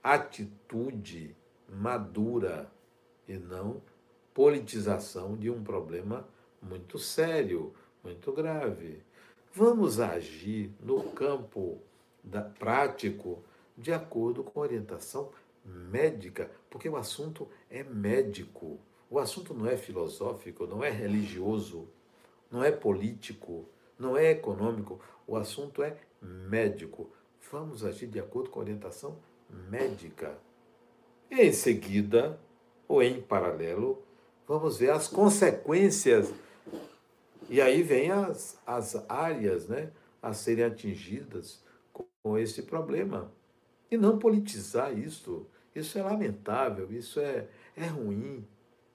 [0.03, 1.37] atitude
[1.69, 2.69] madura
[3.29, 3.81] e não
[4.39, 6.25] politização de um problema
[6.63, 7.75] muito sério,
[8.05, 9.03] muito grave.
[9.53, 11.81] Vamos agir no campo
[12.23, 13.43] da, prático
[13.77, 15.33] de acordo com orientação
[15.65, 18.79] médica, porque o assunto é médico.
[19.11, 21.89] O assunto não é filosófico, não é religioso,
[22.49, 25.01] não é político, não é econômico.
[25.27, 27.11] O assunto é médico.
[27.51, 29.19] Vamos agir de acordo com a orientação
[29.69, 30.39] médica.
[31.29, 32.39] Em seguida,
[32.87, 34.07] ou em paralelo,
[34.49, 36.33] vamos ver as consequências.
[37.51, 39.91] E aí vem as, as áreas né,
[40.23, 43.31] a serem atingidas com, esse problema.
[43.91, 45.47] E não politizar isso.
[45.75, 48.45] Isso é lamentável, isso é, é ruim,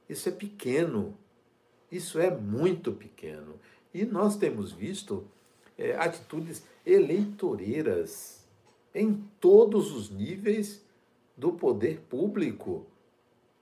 [0.09, 1.17] isso é pequeno,
[1.89, 3.59] isso é muito pequeno.
[3.93, 5.25] E nós temos visto
[5.77, 8.43] é, atitudes eleitoreiras
[8.93, 10.83] em todos os níveis
[11.37, 12.85] do poder público.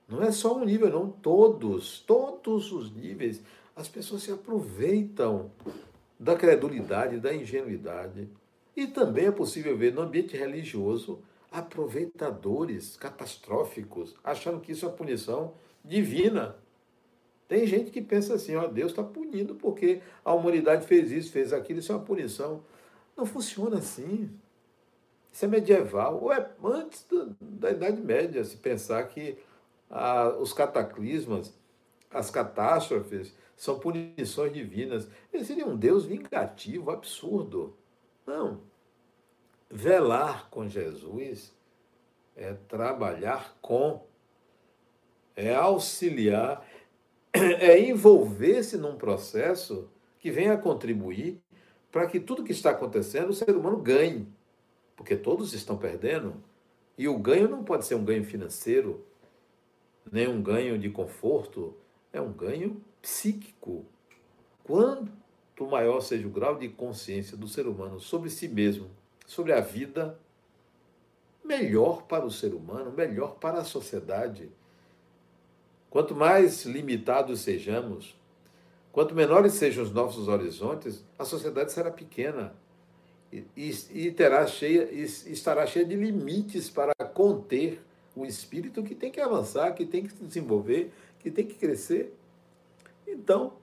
[0.08, 3.42] Não é só um nível, não, todos, todos os níveis.
[3.74, 5.50] As pessoas se aproveitam
[6.18, 8.28] da credulidade, da ingenuidade.
[8.76, 15.54] E também é possível ver no ambiente religioso aproveitadores catastróficos, achando que isso é punição
[15.84, 16.56] divina.
[17.46, 21.52] Tem gente que pensa assim, ó, Deus está punindo porque a humanidade fez isso, fez
[21.52, 22.62] aquilo, isso é uma punição.
[23.14, 24.30] Não funciona assim.
[25.30, 29.36] Isso é medieval, ou é antes da, da Idade Média, se pensar que
[29.92, 31.54] ah, os cataclismas,
[32.10, 35.06] as catástrofes, são punições divinas.
[35.30, 37.76] Ele seria um Deus vingativo, absurdo.
[38.26, 38.62] Não.
[39.70, 41.54] Velar com Jesus
[42.34, 44.04] é trabalhar com,
[45.36, 46.66] é auxiliar,
[47.32, 51.40] é envolver-se num processo que venha a contribuir
[51.90, 54.26] para que tudo que está acontecendo o ser humano ganhe,
[54.96, 56.42] porque todos estão perdendo.
[56.96, 59.04] E o ganho não pode ser um ganho financeiro,
[60.10, 61.74] nem um ganho de conforto,
[62.12, 63.84] é um ganho psíquico.
[64.64, 68.88] Quanto maior seja o grau de consciência do ser humano sobre si mesmo,
[69.26, 70.18] sobre a vida,
[71.44, 74.50] melhor para o ser humano, melhor para a sociedade.
[75.90, 78.16] Quanto mais limitados sejamos,
[78.90, 82.54] quanto menores sejam os nossos horizontes, a sociedade será pequena
[83.32, 87.80] e, e, terá cheia, e estará cheia de limites para conter
[88.14, 92.14] o espírito que tem que avançar, que tem que se desenvolver, que tem que crescer.
[93.06, 93.54] Então,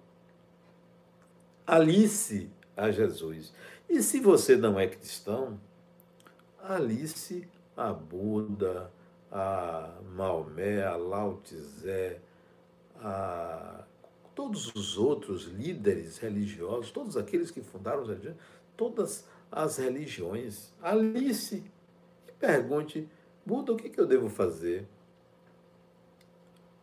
[1.66, 3.54] alice a Jesus.
[3.90, 5.60] E se você não é cristão,
[6.64, 8.92] alice a Buda,
[9.32, 12.18] a Maomé, a Lao Tse,
[12.98, 13.84] a
[14.36, 18.38] todos os outros líderes religiosos, todos aqueles que fundaram as religiões,
[18.76, 20.74] todas as religiões.
[20.82, 21.64] Alice
[22.28, 23.08] e pergunte,
[23.46, 24.86] Buda, o que, que eu devo fazer?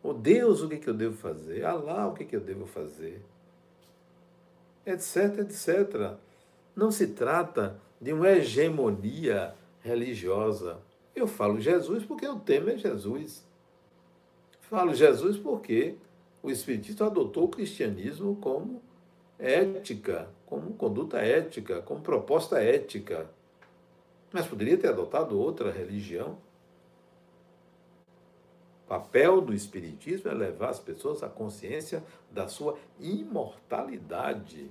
[0.03, 1.65] O Deus, o que, que eu devo fazer?
[1.65, 3.21] Alá, o que, que eu devo fazer?
[4.85, 6.15] Etc, etc.
[6.75, 10.79] não se trata de uma hegemonia religiosa.
[11.15, 13.45] Eu falo Jesus porque o tema é Jesus.
[14.61, 15.97] Falo Jesus porque
[16.43, 18.83] o Espiritismo adotou o cristianismo como
[19.39, 23.29] ética, como conduta ética, como proposta ética.
[24.37, 26.37] Mas poderia ter adotado outra religião.
[28.85, 34.71] O papel do Espiritismo é levar as pessoas à consciência da sua imortalidade,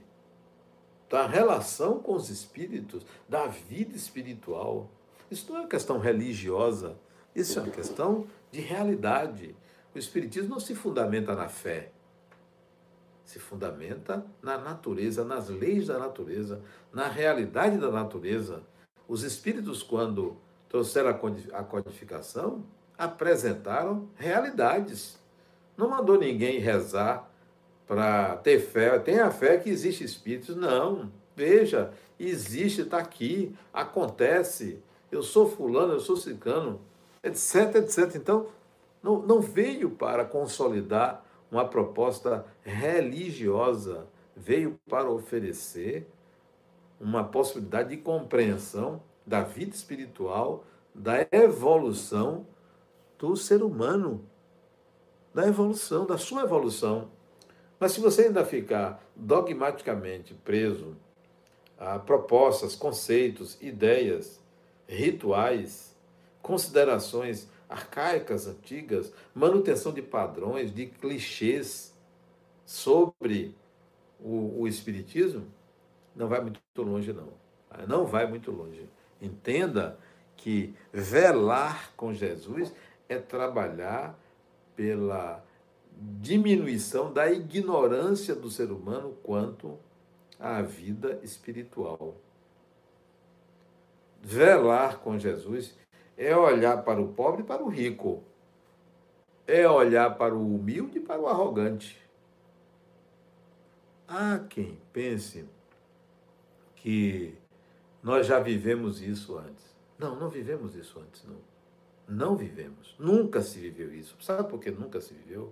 [1.09, 4.87] da relação com os espíritos, da vida espiritual.
[5.31, 6.95] Isso não é uma questão religiosa,
[7.35, 9.55] isso é uma questão de realidade.
[9.95, 11.91] O Espiritismo não se fundamenta na fé,
[13.23, 16.61] se fundamenta na natureza, nas leis da natureza,
[16.93, 18.61] na realidade da natureza.
[19.07, 20.35] Os Espíritos, quando
[20.69, 21.09] trouxeram
[21.53, 22.63] a codificação,
[22.97, 25.19] apresentaram realidades.
[25.77, 27.29] Não mandou ninguém rezar
[27.87, 28.97] para ter fé.
[28.99, 30.55] Tenha fé que existe espíritos.
[30.55, 31.11] Não.
[31.35, 34.79] Veja, existe, está aqui, acontece.
[35.11, 36.81] Eu sou fulano, eu sou cicano,
[37.23, 38.15] etc, etc.
[38.15, 38.47] Então,
[39.03, 46.07] não, não veio para consolidar uma proposta religiosa, veio para oferecer
[46.99, 52.45] uma possibilidade de compreensão da vida espiritual, da evolução
[53.17, 54.25] do ser humano,
[55.33, 57.09] da evolução, da sua evolução.
[57.79, 60.95] Mas se você ainda ficar dogmaticamente preso
[61.77, 64.39] a propostas, conceitos, ideias,
[64.87, 65.95] rituais,
[66.41, 71.93] considerações arcaicas, antigas, manutenção de padrões, de clichês
[72.65, 73.55] sobre
[74.19, 75.45] o, o Espiritismo,
[76.15, 77.29] não vai muito longe, não.
[77.87, 78.87] Não vai muito longe.
[79.21, 79.99] Entenda
[80.37, 82.73] que velar com Jesus
[83.09, 84.17] é trabalhar
[84.75, 85.43] pela
[85.97, 89.77] diminuição da ignorância do ser humano quanto
[90.39, 92.15] à vida espiritual.
[94.21, 95.75] Velar com Jesus
[96.17, 98.23] é olhar para o pobre e para o rico.
[99.47, 102.01] É olhar para o humilde e para o arrogante.
[104.07, 105.45] Há quem pense
[106.85, 107.35] que
[108.03, 109.75] nós já vivemos isso antes.
[109.97, 111.39] Não, não vivemos isso antes, não.
[112.07, 112.95] Não vivemos.
[112.99, 114.15] Nunca se viveu isso.
[114.21, 115.51] Sabe por que nunca se viveu?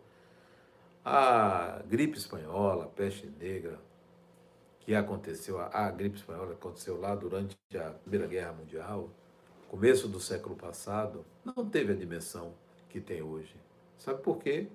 [1.03, 3.79] A gripe espanhola, a peste negra,
[4.81, 9.09] que aconteceu, a gripe espanhola aconteceu lá durante a Primeira Guerra Mundial,
[9.69, 12.53] começo do século passado, não teve a dimensão
[12.89, 13.55] que tem hoje.
[13.97, 14.67] Sabe por quê?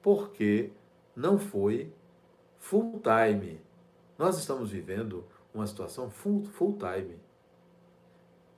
[0.00, 0.70] Porque
[1.16, 1.92] não foi
[2.56, 3.60] full time.
[4.16, 5.24] Nós estamos vivendo
[5.54, 7.16] uma situação full, full time,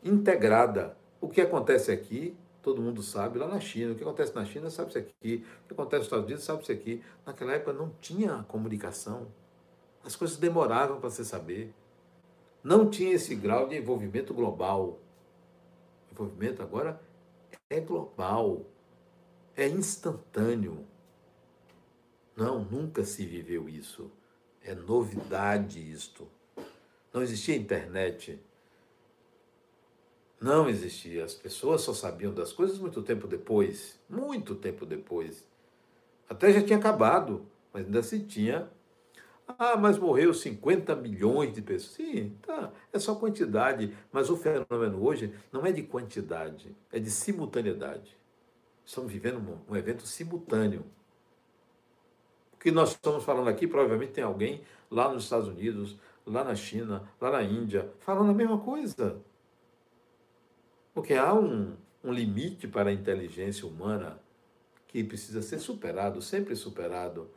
[0.03, 0.97] integrada.
[1.20, 3.93] O que acontece aqui, todo mundo sabe lá na China.
[3.93, 5.45] O que acontece na China, sabe-se aqui.
[5.64, 7.03] O que acontece nos Estados Unidos, sabe-se aqui.
[7.26, 9.26] Naquela época não tinha comunicação.
[10.05, 11.72] As coisas demoravam para se saber.
[12.62, 14.99] Não tinha esse grau de envolvimento global
[16.20, 17.01] desenvolvimento agora
[17.68, 18.66] é global,
[19.57, 20.86] é instantâneo.
[22.36, 24.11] Não, nunca se viveu isso.
[24.62, 26.28] É novidade isto.
[27.12, 28.40] Não existia internet.
[30.40, 31.24] Não existia.
[31.24, 33.98] As pessoas só sabiam das coisas muito tempo depois.
[34.08, 35.46] Muito tempo depois.
[36.28, 38.70] Até já tinha acabado, mas ainda se tinha
[39.58, 41.92] ah, mas morreu 50 milhões de pessoas.
[41.92, 43.96] Sim, tá, é só quantidade.
[44.12, 48.16] Mas o fenômeno hoje não é de quantidade, é de simultaneidade.
[48.84, 50.84] Estamos vivendo um, um evento simultâneo.
[52.52, 55.96] O que nós estamos falando aqui, provavelmente tem alguém lá nos Estados Unidos,
[56.30, 59.20] lá na China, lá na Índia, falando a mesma coisa.
[60.94, 64.18] Porque há um, um limite para a inteligência humana
[64.86, 67.30] que precisa ser superado, sempre superado.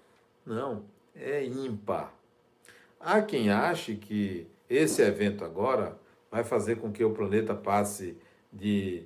[0.46, 0.86] Não,
[1.16, 2.14] é ímpar.
[3.00, 5.98] Há quem ache que esse evento agora
[6.32, 8.18] vai fazer com que o planeta passe
[8.52, 9.04] de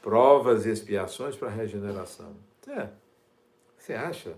[0.00, 2.34] provas e expiações para regeneração.
[2.66, 2.88] É.
[3.76, 4.34] Você acha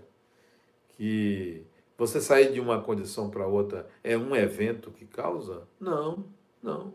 [0.89, 1.65] que
[1.97, 5.67] você sair de uma condição para outra é um evento que causa?
[5.79, 6.25] Não,
[6.61, 6.93] não.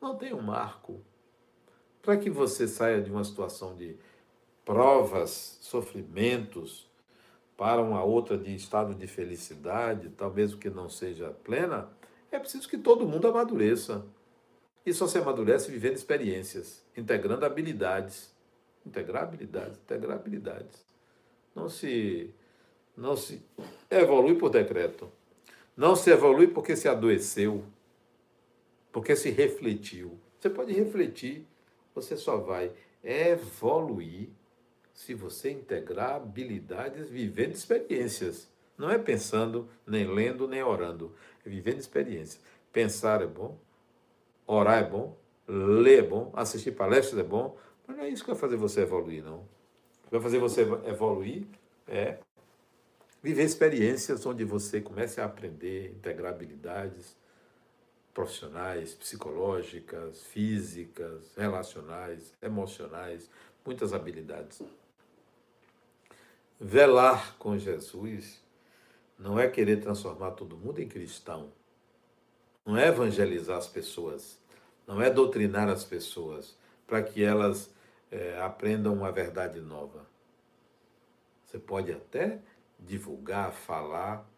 [0.00, 1.00] Não tem um marco.
[2.00, 3.96] Para que você saia de uma situação de
[4.64, 6.88] provas, sofrimentos,
[7.56, 11.88] para uma outra de estado de felicidade, talvez que não seja plena,
[12.30, 14.04] é preciso que todo mundo amadureça.
[14.84, 18.32] E só se amadurece vivendo experiências, integrando habilidades.
[18.84, 20.84] Integrar habilidades, integrar habilidades.
[21.54, 22.32] Não se,
[22.96, 23.42] não se
[23.90, 25.10] evolui por decreto.
[25.76, 27.62] Não se evolui porque se adoeceu,
[28.90, 30.18] porque se refletiu.
[30.38, 31.46] Você pode refletir,
[31.94, 32.72] você só vai
[33.04, 34.28] evoluir
[34.94, 38.48] se você integrar habilidades vivendo experiências.
[38.78, 41.12] Não é pensando, nem lendo, nem orando.
[41.44, 42.40] É vivendo experiências.
[42.72, 43.58] Pensar é bom,
[44.46, 45.16] Orar é bom,
[45.48, 48.82] ler é bom, assistir palestras é bom, mas não é isso que vai fazer você
[48.82, 49.42] evoluir, não.
[50.10, 51.44] Vai fazer você evoluir
[51.88, 52.18] é
[53.26, 57.16] viver experiências onde você comece a aprender, integrar habilidades
[58.14, 63.28] profissionais, psicológicas, físicas, relacionais, emocionais,
[63.64, 64.62] muitas habilidades.
[66.60, 68.40] Velar com Jesus
[69.18, 71.50] não é querer transformar todo mundo em cristão.
[72.64, 74.38] Não é evangelizar as pessoas.
[74.86, 76.56] Não é doutrinar as pessoas
[76.86, 77.68] para que elas
[78.08, 80.06] é, aprendam uma verdade nova.
[81.44, 82.40] Você pode até
[82.78, 84.28] divulgar, falar,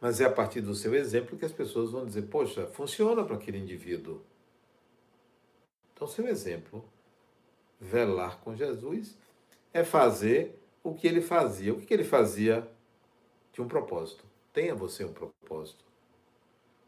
[0.00, 3.36] mas é a partir do seu exemplo que as pessoas vão dizer: poxa, funciona para
[3.36, 4.20] aquele indivíduo.
[5.94, 6.84] Então, seu exemplo,
[7.80, 9.16] velar com Jesus,
[9.72, 11.72] é fazer o que ele fazia.
[11.72, 12.68] O que ele fazia?
[13.52, 14.24] Tinha um propósito.
[14.52, 15.84] Tenha você um propósito.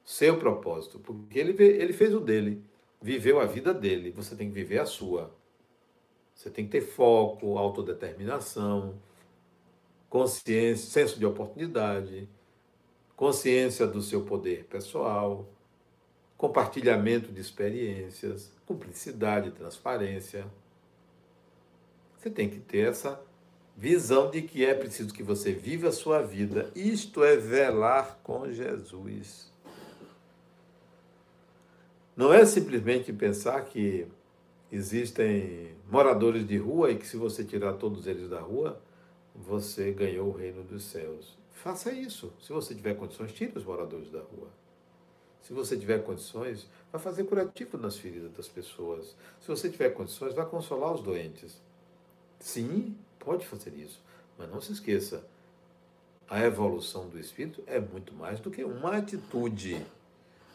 [0.04, 0.98] Seu propósito.
[0.98, 2.62] Porque ele, ele fez o dele.
[3.00, 4.10] Viveu a vida dele.
[4.10, 5.34] Você tem que viver a sua.
[6.34, 9.00] Você tem que ter foco, autodeterminação,
[10.08, 12.28] consciência, senso de oportunidade,
[13.16, 15.48] consciência do seu poder pessoal,
[16.36, 20.46] compartilhamento de experiências, cumplicidade, transparência.
[22.18, 23.20] Você tem que ter essa
[23.76, 26.70] visão de que é preciso que você viva a sua vida.
[26.74, 29.52] Isto é velar com Jesus.
[32.16, 34.06] Não é simplesmente pensar que
[34.72, 38.80] existem moradores de rua e que se você tirar todos eles da rua,
[39.44, 41.36] você ganhou o reino dos céus.
[41.52, 42.32] Faça isso.
[42.40, 44.48] Se você tiver condições, tire os moradores da rua.
[45.42, 49.14] Se você tiver condições, vá fazer curativo nas feridas das pessoas.
[49.40, 51.60] Se você tiver condições, vá consolar os doentes.
[52.40, 54.00] Sim, pode fazer isso.
[54.36, 55.24] Mas não se esqueça,
[56.28, 59.86] a evolução do espírito é muito mais do que uma atitude.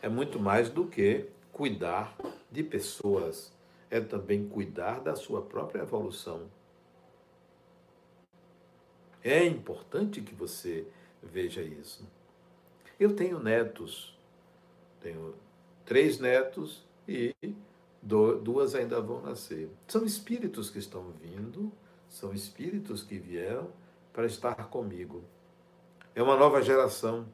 [0.01, 2.17] É muito mais do que cuidar
[2.51, 3.53] de pessoas.
[3.89, 6.49] É também cuidar da sua própria evolução.
[9.23, 10.87] É importante que você
[11.21, 12.07] veja isso.
[12.99, 14.17] Eu tenho netos,
[14.99, 15.35] tenho
[15.85, 17.35] três netos e
[18.01, 19.69] duas ainda vão nascer.
[19.87, 21.71] São espíritos que estão vindo,
[22.09, 23.69] são espíritos que vieram
[24.11, 25.23] para estar comigo.
[26.15, 27.27] É uma nova geração.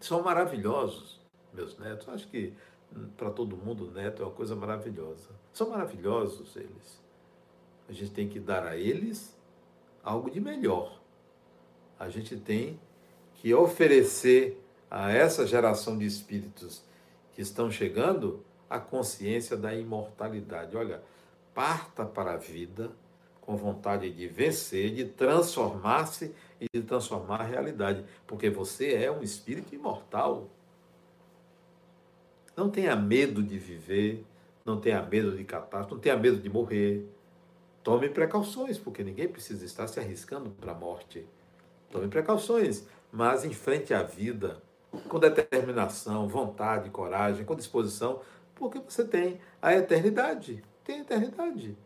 [0.00, 1.20] São maravilhosos,
[1.52, 2.08] meus netos.
[2.08, 2.54] Acho que
[2.94, 5.28] hum, para todo mundo, neto é uma coisa maravilhosa.
[5.52, 7.00] São maravilhosos eles.
[7.88, 9.36] A gente tem que dar a eles
[10.02, 11.00] algo de melhor.
[11.98, 12.78] A gente tem
[13.34, 16.82] que oferecer a essa geração de espíritos
[17.32, 20.76] que estão chegando a consciência da imortalidade.
[20.76, 21.02] Olha,
[21.54, 22.90] parta para a vida
[23.40, 29.22] com vontade de vencer, de transformar-se e de transformar a realidade, porque você é um
[29.22, 30.48] espírito imortal.
[32.56, 34.24] Não tenha medo de viver,
[34.64, 37.06] não tenha medo de catástrofe, não tenha medo de morrer.
[37.82, 41.26] Tome precauções, porque ninguém precisa estar se arriscando para a morte.
[41.90, 44.62] Tome precauções, mas enfrente a vida
[45.08, 48.20] com determinação, vontade, coragem, com disposição,
[48.54, 50.62] porque você tem a eternidade.
[50.84, 51.76] Tem a eternidade.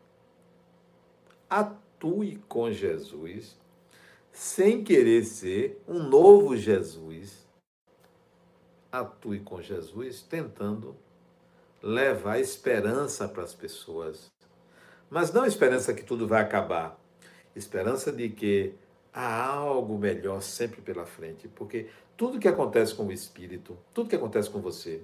[1.49, 3.57] Atue com Jesus
[4.33, 7.47] sem querer ser um novo Jesus.
[8.91, 10.97] Atue com Jesus tentando
[11.81, 14.34] levar esperança para as pessoas.
[15.15, 16.99] Mas não esperança que tudo vai acabar.
[17.55, 18.75] Esperança de que
[19.13, 21.47] há algo melhor sempre pela frente.
[21.47, 21.87] Porque
[22.17, 25.01] tudo que acontece com o espírito, tudo que acontece com você,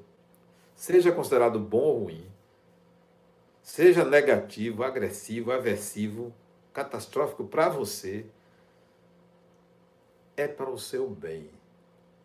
[0.75, 2.27] seja considerado bom ou ruim,
[3.63, 6.35] seja negativo, agressivo, aversivo,
[6.73, 8.27] catastrófico para você,
[10.37, 11.49] é para o seu bem,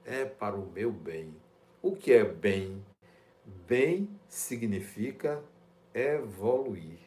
[0.03, 1.35] é para o meu bem.
[1.83, 2.83] O que é bem?
[3.67, 5.39] Bem significa
[5.93, 7.04] evoluir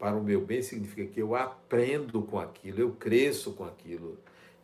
[0.00, 4.18] para o meu bem significa que eu aprendo com aquilo, eu cresço com aquilo.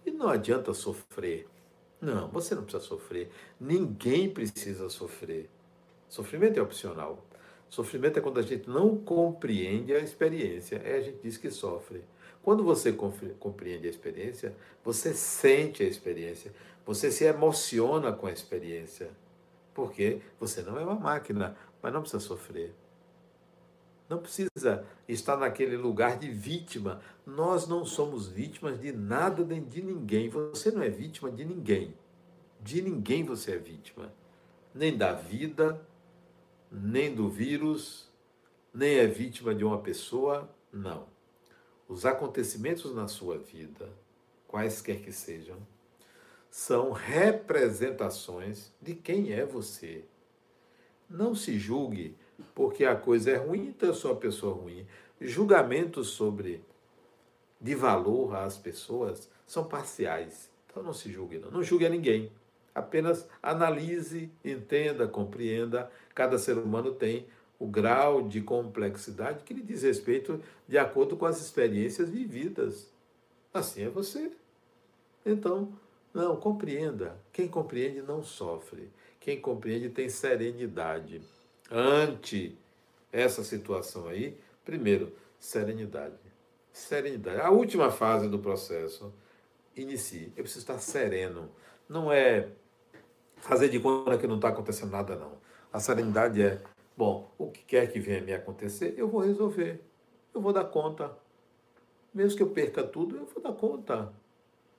[0.06, 1.46] E não adianta sofrer.
[2.00, 3.28] Não, você não precisa sofrer.
[3.60, 5.50] Ninguém precisa sofrer.
[6.08, 7.22] Sofrimento é opcional.
[7.68, 10.76] Sofrimento é quando a gente não compreende a experiência.
[10.82, 12.02] É a gente diz que sofre.
[12.42, 12.90] Quando você
[13.38, 16.50] compreende a experiência, você sente a experiência,
[16.86, 19.10] você se emociona com a experiência.
[19.74, 22.72] Porque você não é uma máquina, mas não precisa sofrer.
[24.08, 27.00] Não precisa estar naquele lugar de vítima.
[27.24, 30.28] Nós não somos vítimas de nada nem de ninguém.
[30.28, 31.94] Você não é vítima de ninguém.
[32.60, 34.12] De ninguém você é vítima.
[34.72, 35.80] Nem da vida,
[36.70, 38.08] nem do vírus,
[38.72, 40.48] nem é vítima de uma pessoa.
[40.72, 41.06] Não.
[41.88, 43.88] Os acontecimentos na sua vida,
[44.46, 45.56] quaisquer que sejam,
[46.50, 50.04] são representações de quem é você.
[51.08, 52.16] Não se julgue
[52.54, 54.86] porque a coisa é ruim, então eu sou uma pessoa ruim.
[55.20, 56.62] Julgamentos sobre
[57.60, 60.50] de valor às pessoas são parciais.
[60.66, 61.50] Então não se julgue, não.
[61.50, 62.30] Não julgue a ninguém.
[62.74, 65.90] Apenas analise, entenda, compreenda.
[66.14, 67.26] Cada ser humano tem
[67.58, 72.90] o grau de complexidade que lhe diz respeito de acordo com as experiências vividas.
[73.52, 74.30] Assim é você.
[75.24, 75.72] Então,
[76.12, 77.16] não, compreenda.
[77.32, 78.90] Quem compreende não sofre.
[79.18, 81.22] Quem compreende tem serenidade.
[81.70, 82.56] Ante
[83.12, 86.14] essa situação aí, primeiro, serenidade.
[86.72, 87.40] Serenidade.
[87.40, 89.12] A última fase do processo,
[89.74, 90.32] inicie.
[90.36, 91.50] Eu preciso estar sereno.
[91.88, 92.48] Não é
[93.36, 95.32] fazer de conta que não está acontecendo nada, não.
[95.72, 96.60] A serenidade é,
[96.96, 99.80] bom, o que quer que venha me acontecer, eu vou resolver.
[100.34, 101.16] Eu vou dar conta.
[102.12, 104.12] Mesmo que eu perca tudo, eu vou dar conta.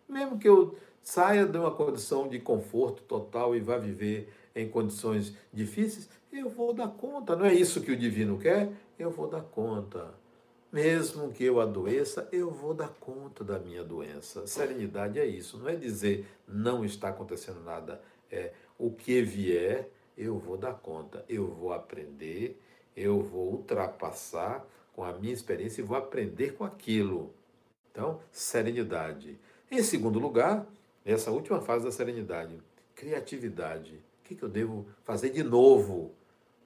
[0.08, 5.36] Mesmo que eu saia de uma condição de conforto total e vá viver em condições
[5.54, 6.10] difíceis,
[6.40, 7.36] eu vou dar conta.
[7.36, 8.70] Não é isso que o divino quer?
[8.98, 10.14] Eu vou dar conta.
[10.72, 14.46] Mesmo que eu adoeça, eu vou dar conta da minha doença.
[14.46, 18.02] Serenidade é isso, não é dizer não está acontecendo nada.
[18.30, 21.24] É o que vier, eu vou dar conta.
[21.30, 22.60] Eu vou aprender,
[22.96, 27.34] eu vou ultrapassar com a minha experiência e vou aprender com aquilo.
[27.92, 29.40] Então, serenidade.
[29.72, 30.66] Em segundo lugar,
[31.06, 32.60] essa última fase da serenidade,
[32.94, 33.96] criatividade.
[34.20, 36.12] O que eu devo fazer de novo?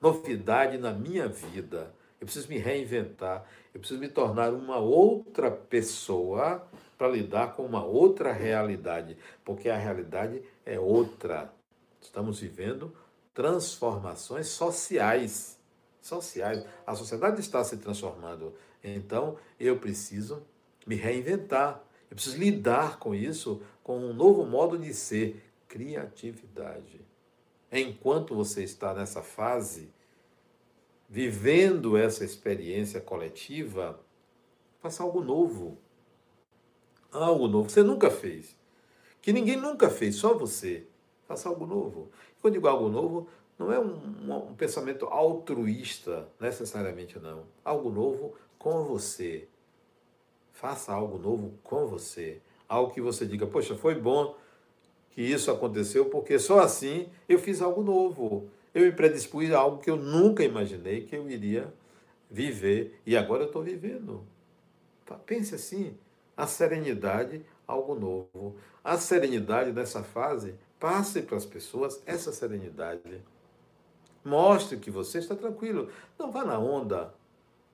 [0.01, 1.93] Novidade na minha vida.
[2.19, 3.45] Eu preciso me reinventar.
[3.73, 9.77] Eu preciso me tornar uma outra pessoa para lidar com uma outra realidade, porque a
[9.77, 11.53] realidade é outra.
[12.01, 12.93] Estamos vivendo
[13.33, 15.57] transformações sociais.
[16.01, 16.65] Sociais.
[16.85, 18.55] A sociedade está se transformando.
[18.83, 20.41] Então, eu preciso
[20.85, 21.81] me reinventar.
[22.09, 27.01] Eu preciso lidar com isso com um novo modo de ser, criatividade.
[27.71, 29.89] Enquanto você está nessa fase,
[31.07, 33.99] vivendo essa experiência coletiva,
[34.81, 35.77] faça algo novo.
[37.11, 38.57] Algo novo que você nunca fez.
[39.21, 40.85] Que ninguém nunca fez, só você.
[41.27, 42.09] Faça algo novo.
[42.41, 47.45] Quando digo algo novo, não é um, um, pensamento altruísta, necessariamente não.
[47.63, 49.47] Algo novo com você.
[50.51, 52.41] Faça algo novo com você.
[52.67, 54.35] Algo que você diga, poxa, foi bom
[55.11, 58.49] que isso aconteceu, porque só assim eu fiz algo novo.
[58.73, 61.71] Eu me predispus a algo que eu nunca imaginei que eu iria
[62.29, 62.99] viver.
[63.05, 64.25] E agora eu estou vivendo.
[65.25, 65.97] Pense assim:
[66.35, 68.55] a serenidade, algo novo.
[68.83, 73.21] A serenidade nessa fase, passe para as pessoas essa serenidade.
[74.23, 75.89] Mostre que você está tranquilo.
[76.17, 77.13] Não vá na onda.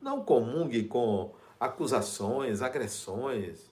[0.01, 3.69] Não comungue com acusações, agressões,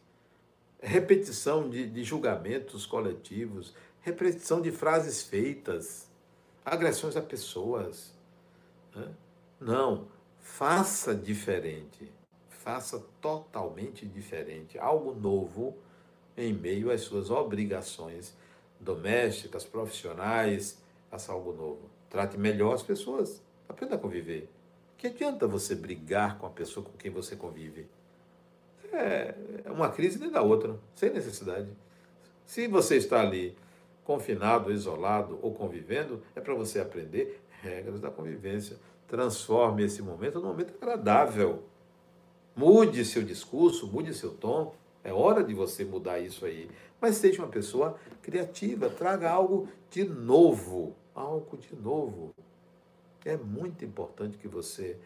[0.86, 6.08] repetição de, de julgamentos coletivos, repetição de frases feitas,
[6.64, 8.14] agressões a pessoas.
[8.96, 9.08] Né?
[9.60, 10.08] Não,
[10.40, 12.12] faça diferente,
[12.50, 15.76] faça totalmente diferente, algo novo
[16.38, 18.36] em meio às suas obrigações
[18.80, 20.78] domésticas, profissionais,
[21.10, 21.90] faça algo novo.
[22.10, 24.50] Trate melhor as pessoas, aprenda a conviver.
[24.98, 27.88] Que adianta você brigar com a pessoa com quem você convive?
[28.96, 29.36] É,
[29.66, 31.70] é uma crise nem da outra, sem necessidade.
[32.46, 33.56] Se você está ali
[34.04, 38.78] confinado, isolado ou convivendo, é para você aprender regras da convivência.
[39.08, 41.64] Transforme esse momento num momento agradável.
[42.56, 44.76] Mude seu discurso, mude seu tom.
[45.04, 46.70] É hora de você mudar isso aí.
[47.02, 50.96] Mas seja uma pessoa criativa, traga algo de novo.
[51.14, 52.34] Algo de novo.
[53.24, 54.98] É muito importante que você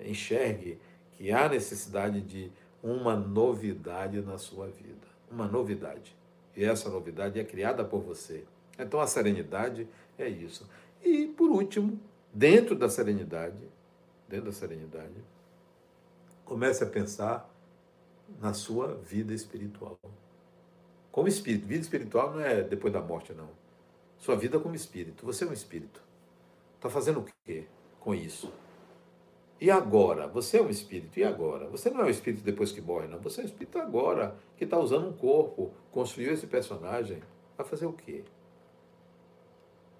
[0.00, 0.78] enxergue
[1.12, 2.50] que há necessidade de
[2.84, 5.06] uma novidade na sua vida.
[5.30, 6.14] Uma novidade.
[6.54, 8.44] E essa novidade é criada por você.
[8.78, 10.68] Então a serenidade é isso.
[11.02, 11.98] E por último,
[12.32, 13.56] dentro da serenidade,
[14.28, 15.14] dentro da serenidade,
[16.44, 17.50] comece a pensar
[18.38, 19.98] na sua vida espiritual.
[21.10, 21.66] Como espírito.
[21.66, 23.48] Vida espiritual não é depois da morte, não.
[24.18, 25.24] Sua vida como espírito.
[25.24, 26.02] Você é um espírito.
[26.76, 27.64] Está fazendo o quê
[27.98, 28.52] com isso?
[29.60, 30.26] E agora?
[30.26, 31.18] Você é um espírito.
[31.18, 31.68] E agora?
[31.68, 33.18] Você não é um espírito depois que morre, não.
[33.20, 37.22] Você é um espírito agora, que está usando um corpo, construiu esse personagem.
[37.56, 38.24] Vai fazer o quê?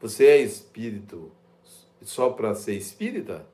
[0.00, 1.32] Você é espírito
[2.02, 3.46] só para ser espírita?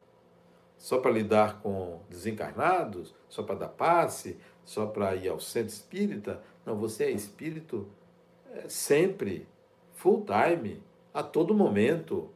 [0.76, 3.14] Só para lidar com desencarnados?
[3.28, 4.38] Só para dar passe?
[4.64, 6.42] Só para ir ao centro espírita?
[6.64, 7.86] Não, você é espírito
[8.52, 9.46] é, sempre,
[9.94, 10.82] full time,
[11.12, 12.30] a todo momento.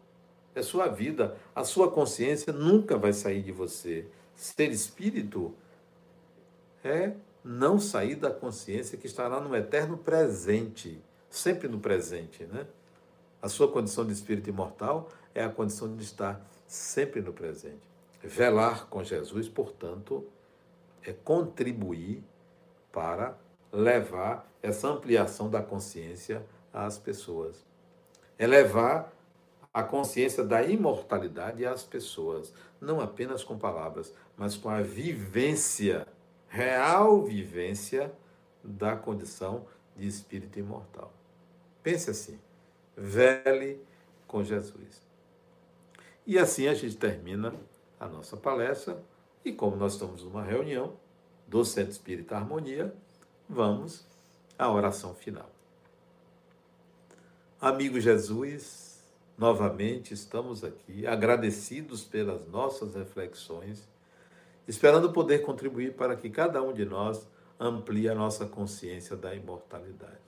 [0.54, 1.36] É sua vida.
[1.54, 4.06] A sua consciência nunca vai sair de você.
[4.36, 5.54] Ser espírito
[6.82, 7.12] é
[7.44, 12.66] não sair da consciência que estará no eterno presente, sempre no presente, né?
[13.42, 17.82] A sua condição de espírito imortal é a condição de estar sempre no presente.
[18.22, 20.26] Velar com Jesus, portanto,
[21.02, 22.24] é contribuir
[22.90, 23.36] para
[23.70, 26.42] levar essa ampliação da consciência
[26.72, 27.62] às pessoas.
[28.38, 29.12] É levar
[29.74, 36.06] a consciência da imortalidade às pessoas, não apenas com palavras, mas com a vivência,
[36.48, 38.14] real vivência
[38.62, 39.66] da condição
[39.96, 41.12] de espírito imortal.
[41.82, 42.38] Pense assim:
[42.96, 43.80] vele
[44.28, 45.02] com Jesus.
[46.24, 47.52] E assim a gente termina
[47.98, 49.02] a nossa palestra.
[49.44, 50.96] E como nós estamos numa reunião
[51.46, 52.94] do Centro Espírita Harmonia,
[53.46, 54.06] vamos
[54.58, 55.50] à oração final.
[57.60, 58.93] Amigo Jesus,
[59.36, 63.88] novamente estamos aqui agradecidos pelas nossas reflexões,
[64.66, 67.28] esperando poder contribuir para que cada um de nós
[67.58, 70.24] amplie a nossa consciência da imortalidade.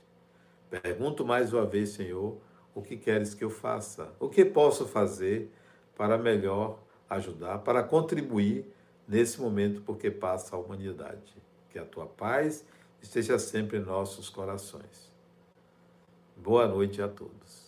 [0.71, 2.37] Pergunto mais uma vez, Senhor,
[2.75, 4.13] o que queres que eu faça?
[4.21, 5.51] O que posso fazer
[5.97, 6.79] para melhor
[7.09, 8.71] ajudar, para contribuir
[9.09, 11.35] nesse momento porque passa a humanidade?
[11.71, 12.65] Que a tua paz
[13.01, 15.13] esteja sempre em nossos corações.
[16.37, 17.66] Boa noite a todos.